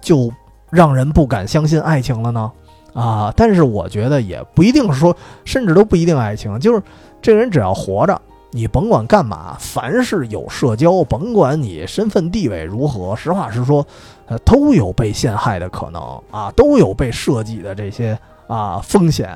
[0.00, 0.30] 就
[0.70, 2.52] 让人不敢相信爱情了呢？
[2.94, 6.58] 啊，但是我觉得也不一定说，甚至都不一定爱情。
[6.58, 6.82] 就是
[7.20, 13.86] 这人只要活着，你甭管干嘛，凡是有社交，甭管你身份地位如何，实话实说，
[14.26, 19.30] 呃，都有被陷害的可能啊，都有被设计的这些啊风险。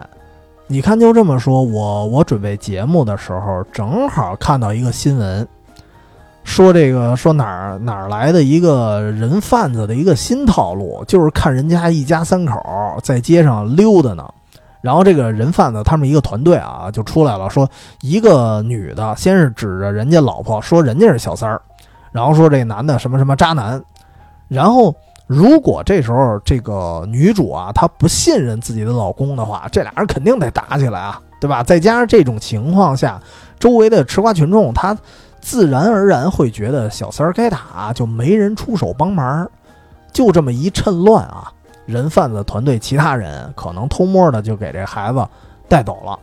[0.68, 5.46] 你看，就这么说，我我准备节目的时候，正好看到一个新闻。
[6.44, 12.58] 说这个说哪儿哪儿来的一个人贩子的一个新套路，就是看人家一家三口
[13.02, 14.28] 在街上溜达呢，
[14.82, 17.66] 然后这个人贩子他们一个团队啊就出来了，说
[18.02, 21.62] 一个女的先是指着人家老婆说人家是小三儿，
[22.10, 23.82] 然后说这男的什么什么渣男，
[24.48, 24.94] 然后
[25.26, 31.62] 如果这时候这个女主啊她不信任自己的老公的话，这俩人肯定得打起来啊，对吧？
[31.62, 33.18] 再加上这种情况下，
[33.58, 34.94] 周围的吃瓜群众他。
[35.44, 39.50] 自然而然会觉得小三儿该打，就没人出手帮忙，
[40.12, 41.50] 就这么一趁乱啊，
[41.86, 45.26] 人贩子团队其他人可能偷摸的就给这孩子
[45.68, 46.18] 带走了。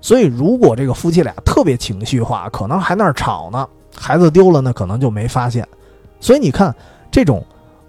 [0.00, 3.66] 所以，如果这个夫妻俩特别情绪化，可能还那儿吵呢，
[3.96, 5.66] 孩子丢了呢，可能就没发现。
[6.20, 6.74] 所以你看，
[7.10, 7.42] 这种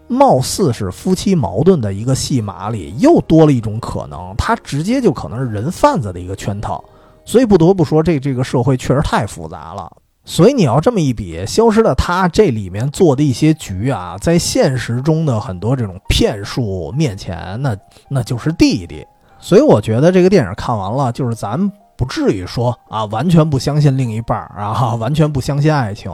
[0.08, 6.82] 貌似是夫妻矛盾的一个戏码里，又多了一种可能，他直接就可能是人贩子的一个圈套。
[7.26, 9.92] 所以不得不说，这这个社会确实太复杂了。
[10.26, 17.78] 所以你要这么一比，消失的他这里面做的一些局啊，在现实中的很多这种骗术面前，那
[18.10, 19.06] 那就是弟弟。
[19.40, 26.12] 所以我觉得这个电影看完了，就是咱不至于说啊，完全不相信另一半儿啊，完全不相信爱情，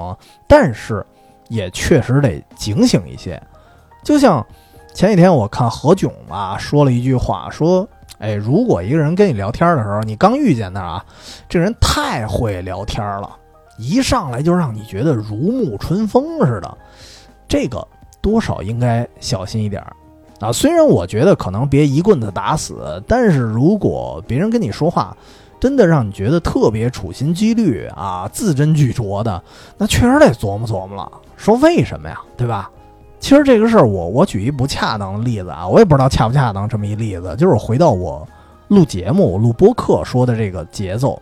[0.47, 1.05] 但是
[1.47, 3.41] 也确实得警醒一些。
[4.03, 4.45] 就像
[4.93, 7.87] 前几天我看何炅啊说了一句话，说。
[8.19, 11.03] 哎，如果一个人跟你聊天的时候，你刚遇见他啊，
[11.49, 13.27] 这人太会聊天了，
[13.81, 16.77] 一上来就让你觉得如沐春风似的，
[17.47, 17.85] 这个
[18.21, 19.95] 多少应该小心一点儿
[20.39, 20.51] 啊。
[20.51, 25.15] 虽然我觉得可能别一棍子打死，但是如果别人跟你说话，
[25.59, 29.41] 真的让你觉得特别处心积虑啊、字斟句酌的，
[29.77, 32.69] 那确实得琢磨琢磨了，说为什么呀，对吧？
[33.19, 36.67] 其实这个事儿，我我举一不恰当的例子啊，我也不知道恰不恰当。
[36.67, 38.27] 这么一例子，就是回到我
[38.67, 41.21] 录节目、录播客说的这个节奏。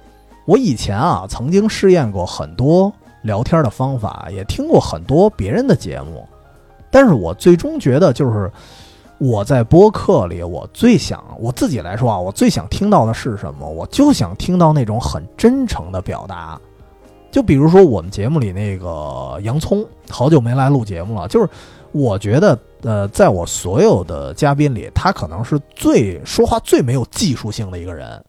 [0.50, 2.92] 我以前啊，曾经试验过很多
[3.22, 6.28] 聊天的方法，也听过很多别人的节目，
[6.90, 8.52] 但是我最终觉得，就是
[9.20, 13.70] 我在播客里，我最想我自己来说啊，我最想听到的是什么？
[13.70, 16.60] 我就想听到那种很真诚的表达。
[17.30, 21.48] 就比如说我们节目里那个洋葱，好久没来录节目了，就是。
[21.92, 28.24] 我觉得，呃，在我所有的嘉宾里，他可能是最说话最没有技术性的一个人。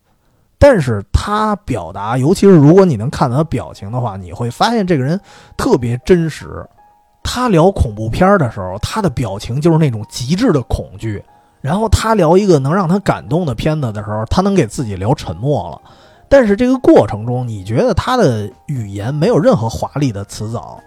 [0.60, 5.18] 但是他表达，尤其是如果你能看到他表情的话，你会发现这个人
[5.56, 6.64] 特别真实。
[7.22, 11.18] 他聊恐怖片的时候，他的表情就是那种极致的恐惧；
[11.62, 15.80] 然后他聊一个能让他感动的片子的时候，他能给自己聊沉默了。
[16.28, 20.78] 但是这个过程中，你觉得他的语言没有任何华丽的辞藻，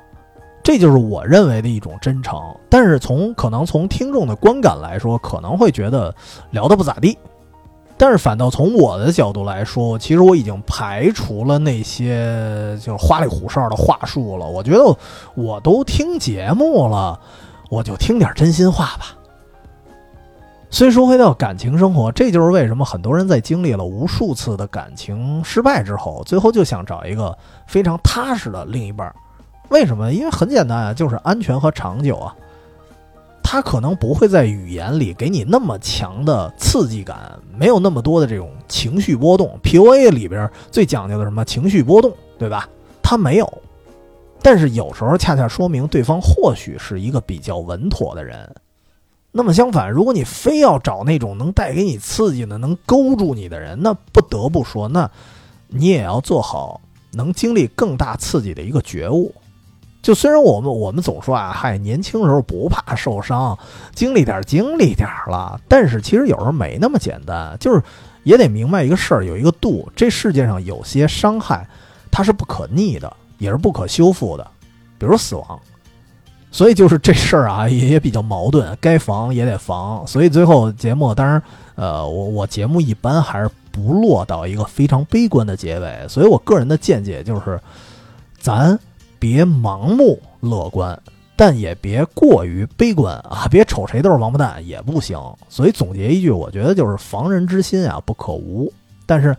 [0.63, 2.39] 这就是我认为的一种真诚。
[2.69, 6.13] 但是从可能从听众的观感来说，可能会觉得
[6.51, 7.17] 聊得不咋地。
[8.03, 14.45] 但是反倒从我的角度来说，其实我已经排除了那些就是花里胡哨的话术了。
[14.45, 14.93] 我觉得
[15.35, 17.17] 我都听节目了，
[17.69, 19.15] 我就听点真心话吧。
[20.69, 27.33] 所以说回到感情生活，这就是为什么很多人在经历了无数次的感情失败之后，最后就想找一个
[27.65, 29.15] 非常踏实的另一半。
[29.69, 30.11] 为什么？
[30.11, 32.35] 因为很简单啊，就是安全和长久啊。
[33.53, 39.59] 他可能不会在语言里给你那么强的刺激感，没有那么多的这种情绪波动。
[39.61, 40.09] P.U.A.
[40.09, 42.67] 里边最讲究的什么情绪波动，对吧？
[43.03, 43.61] 他没有，
[44.41, 48.55] 但是有时候恰恰说明对方或许是一个比较稳妥的人。
[49.31, 55.07] 那么相反，如果你非要找那种能带给你刺激的、能勾住你的人，那不得不说，那
[55.67, 56.81] 你也要做好
[57.11, 59.31] 能经历更大刺激的一个觉悟。
[60.03, 63.57] 就虽然我们我们总说啊，嗨，年轻时候不怕受伤，
[63.95, 67.81] 经历点经历点了，但是其实有时候没那么简单，就是
[68.23, 69.89] 也得明白一个事儿，有一个度。
[69.95, 71.65] 这世界上有些伤害，
[72.11, 74.45] 它是不可逆的，也是不可修复的，
[74.99, 75.59] 比如死亡。
[76.51, 80.05] 所以就是这事儿啊，也也比较矛盾，该防也得防。
[80.05, 81.41] 所以最后节目，当然，
[81.75, 86.05] 呃，我我节目一般还是不落到一个非常悲观的结尾。
[86.09, 87.57] 所以我个人的见解就是，
[88.37, 88.77] 咱。
[89.23, 91.01] 别盲目乐观，
[91.37, 93.47] 但也别过于悲观啊！
[93.49, 95.17] 别瞅谁都是王八蛋也不行。
[95.47, 98.69] 所以总结一句，我觉得就是防人之心啊不可无，
[99.05, 99.33] 但是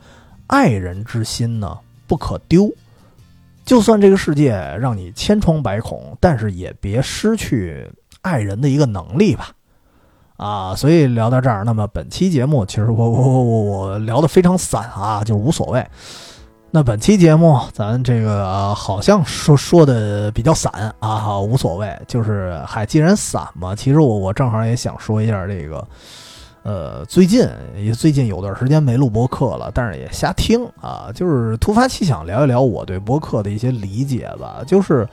[0.46, 1.76] 爱人之心呢
[2.06, 2.72] 不可丢。
[3.66, 7.86] 就算这个世界让你千疮百孔，但是也别失去
[8.22, 9.50] 爱人的一个能力吧。
[10.38, 15.86] 啊，所以聊到这儿，那么本期节目其实我我我我我聊的非常散啊，就无所谓。
[16.76, 25.86] 那本期节目，咱这个好像说说的比较散啊，无所谓，就是嗨，既然散嘛，其实我我正好也想说一下这个，
[26.64, 35.08] 呃，最近也最近有段时间没录播客了，但是也瞎听啊，就是突发奇想聊一聊我对播客的一些理解吧，就是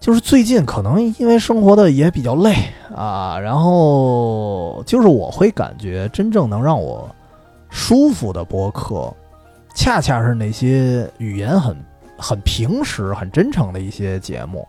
[0.00, 2.52] 就是最近可能因为生活的也比较累
[2.92, 7.08] 啊，然后就是我会感觉真正能让我
[7.70, 9.14] 舒服的播客。
[9.74, 11.76] 恰恰是那些语言很
[12.16, 14.66] 很平实、很真诚的一些节目，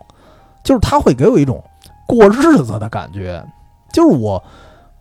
[0.62, 1.62] 就是他会给我一种
[2.06, 3.44] 过日子的感觉。
[3.92, 4.42] 就是我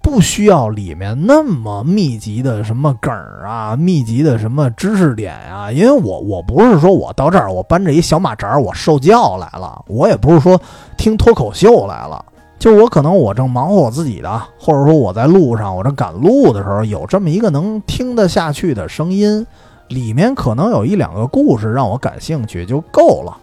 [0.04, 10.62] 不需要里面那么密集的什么梗儿啊，密集的什么知识点啊，因为我我不是说我到这儿我搬着一小马扎儿我受教来了，我也不是说
[10.98, 12.24] 听脱口秀来了，
[12.60, 19.48] 就是我可能我正忙活我自己的，或者说我在路上我正赶路的时候，有这么一个能听得下去的声音。
[19.94, 23.38] 里面可能有一两个故事让我感兴趣就够了，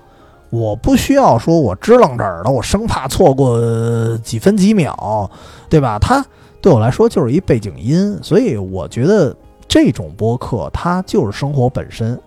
[0.50, 5.30] 我不需要说我支棱这儿的，我生怕错过几分几秒，
[5.68, 5.98] 对吧？
[5.98, 6.24] 它
[6.60, 9.34] 对我来说就是一背景音，所以我觉得
[9.68, 12.20] 这种播客它就是生活本身，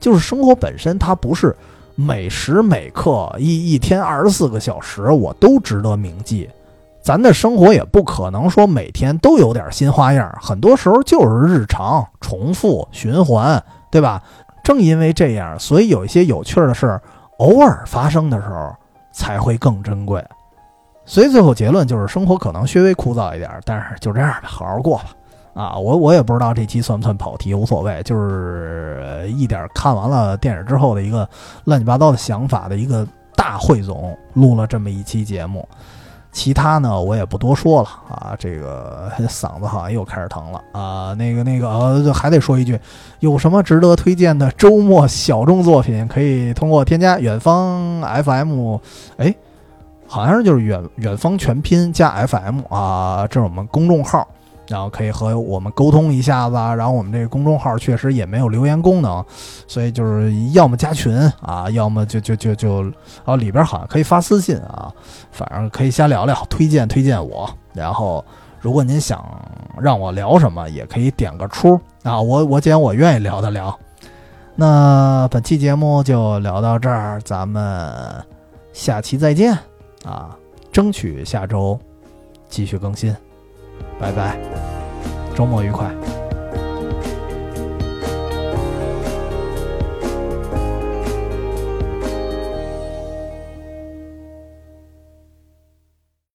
[0.00, 1.56] 就是生活本身，它不是
[1.94, 6.48] 每时每刻一一天二十四个小时我都值得铭记。
[7.02, 14.22] 咱的生活也不可能说每天都有点新花样，很多时候就是日常重复循环，对吧？
[14.62, 17.02] 正因为这样，所以有一些有趣的事儿
[17.38, 18.72] 偶尔发生的时候
[19.12, 20.24] 才会更珍贵。
[21.04, 25.06] 所以最后结论就是，生活可能稍微枯燥一点，但是就这样吧，好好过吧。
[25.54, 31.28] 啊，我我也不知道这期算不算跑题，无所谓，就是一点看完了电影之后的一个
[31.64, 35.68] 乱七八糟的想法的一个大汇总，录了这么一期节目。
[36.32, 41.12] 其他呢，我也不多说了啊，这个 嗓子好像又开始疼了啊。
[41.12, 42.80] 那个那个呃，还得说一句，
[43.20, 48.78] 有什么值得推荐的周末小众作品，可以通过添加远方 FM，
[49.18, 49.34] 哎，
[50.06, 54.26] 好像是就是远远方全拼加 FM 啊，这是我们公众号。
[54.68, 59.24] 然后可以和我们沟通一下子，然后我们这个公众号确实也没有留言功能，
[59.66, 62.84] 所以就是要么加群啊，要么就就就就，
[63.24, 64.92] 哦里边好像可以发私信啊，
[65.30, 67.48] 反正可以瞎聊聊，推荐推荐我。
[67.74, 68.24] 然后
[68.60, 69.24] 如果您想
[69.80, 73.76] 让我聊什么，也可以点个出啊，我我捡我愿意聊的聊。
[74.54, 77.92] 那本期节目就聊到这儿，咱们
[78.72, 79.56] 下期再见
[80.04, 80.36] 啊，
[80.70, 81.78] 争取下周
[82.48, 83.14] 继续更新。
[83.98, 84.36] 拜拜，
[85.34, 85.90] 周末愉快。